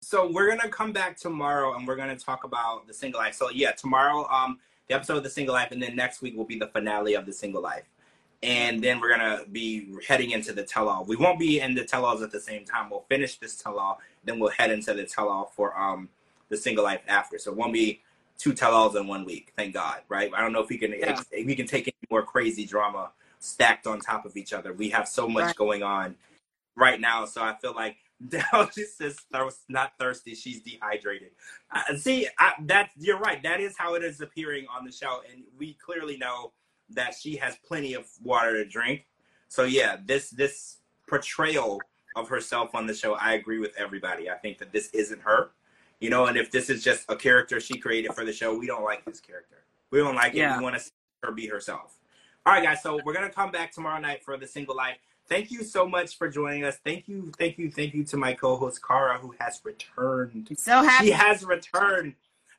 [0.02, 3.34] So we're gonna come back tomorrow and we're gonna talk about the single life.
[3.34, 4.58] So yeah, tomorrow, um,
[4.88, 7.26] the episode of the single life, and then next week will be the finale of
[7.26, 7.84] the single life.
[8.42, 11.04] And then we're gonna be heading into the tell all.
[11.04, 12.90] We won't be in the tell alls at the same time.
[12.90, 16.08] We'll finish this tell all, then we'll head into the tell all for um
[16.48, 17.38] the single life after.
[17.38, 18.00] So it won't be
[18.38, 19.52] two tell alls in one week.
[19.56, 20.30] Thank God, right?
[20.34, 21.20] I don't know if we can Yeah.
[21.32, 23.10] if we can take any more crazy drama
[23.40, 24.72] stacked on top of each other.
[24.72, 25.56] We have so much Right.
[25.56, 26.16] going on
[26.76, 27.96] right now, so I feel like
[28.28, 29.18] Dell just says
[29.68, 30.34] not thirsty.
[30.34, 31.30] She's dehydrated.
[31.72, 33.42] Uh, see, I, that you're right.
[33.42, 36.52] That is how it is appearing on the show, and we clearly know
[36.94, 39.06] that she has plenty of water to drink.
[39.48, 40.78] So yeah, this this
[41.08, 41.80] portrayal
[42.16, 44.30] of herself on the show, I agree with everybody.
[44.30, 45.50] I think that this isn't her,
[46.00, 46.26] you know.
[46.26, 49.04] And if this is just a character she created for the show, we don't like
[49.04, 49.64] this character.
[49.90, 50.56] We don't like it.
[50.56, 51.98] We want to see her be herself.
[52.46, 52.82] All right, guys.
[52.82, 54.96] So we're gonna come back tomorrow night for the single life.
[55.28, 56.78] Thank you so much for joining us.
[56.84, 60.48] Thank you, thank you, thank you to my co-host Kara, who has returned.
[60.58, 61.06] So happy.
[61.06, 62.14] She has returned.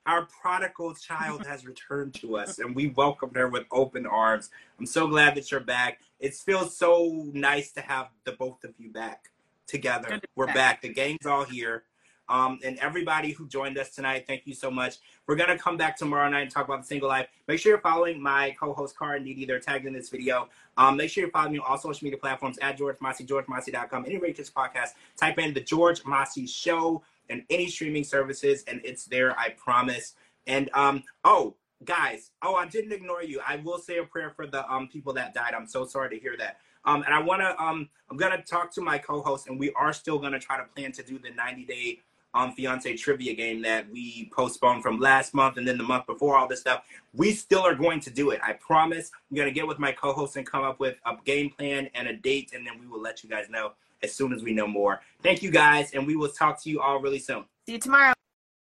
[0.06, 4.50] Our prodigal child has returned to us, and we welcomed her with open arms.
[4.80, 6.00] I'm so glad that you're back.
[6.20, 9.30] It feels so nice to have the both of you back
[9.68, 10.10] together.
[10.10, 10.82] To We're back.
[10.82, 11.84] The gang's all here.
[12.30, 14.96] Um, and everybody who joined us tonight, thank you so much.
[15.28, 17.28] We're gonna come back tomorrow night and talk about the single life.
[17.48, 19.46] Make sure you're following my co-host Cara and DeeDee.
[19.46, 20.48] They're tagged in this video.
[20.78, 24.06] Um, make sure you're following me on all social media platforms at George Mossey, GeorgeMossey.com.
[24.06, 29.06] Any Rachel's podcast, type in the George Mossey Show and any streaming services, and it's
[29.06, 29.38] there.
[29.38, 30.16] I promise.
[30.48, 31.56] And um, oh,
[31.86, 33.42] guys, oh, I didn't ignore you.
[33.48, 35.54] I will say a prayer for the um people that died.
[35.54, 36.58] I'm so sorry to hear that.
[36.84, 40.20] Um, and I wanna um, I'm gonna talk to my co-host, and we are still
[40.20, 42.00] gonna try to plan to do the 90 day
[42.34, 46.38] um fiance trivia game that we postponed from last month and then the month before
[46.38, 46.84] all this stuff.
[47.14, 48.40] We still are going to do it.
[48.42, 49.12] I promise.
[49.30, 52.14] I'm gonna get with my co-host and come up with a game plan and a
[52.14, 55.02] date, and then we will let you guys know as soon as we know more.
[55.24, 57.46] Thank you guys, and we will talk to you all really soon.
[57.66, 58.14] See you tomorrow.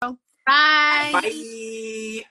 [0.01, 0.17] bye.
[1.13, 2.25] Bye.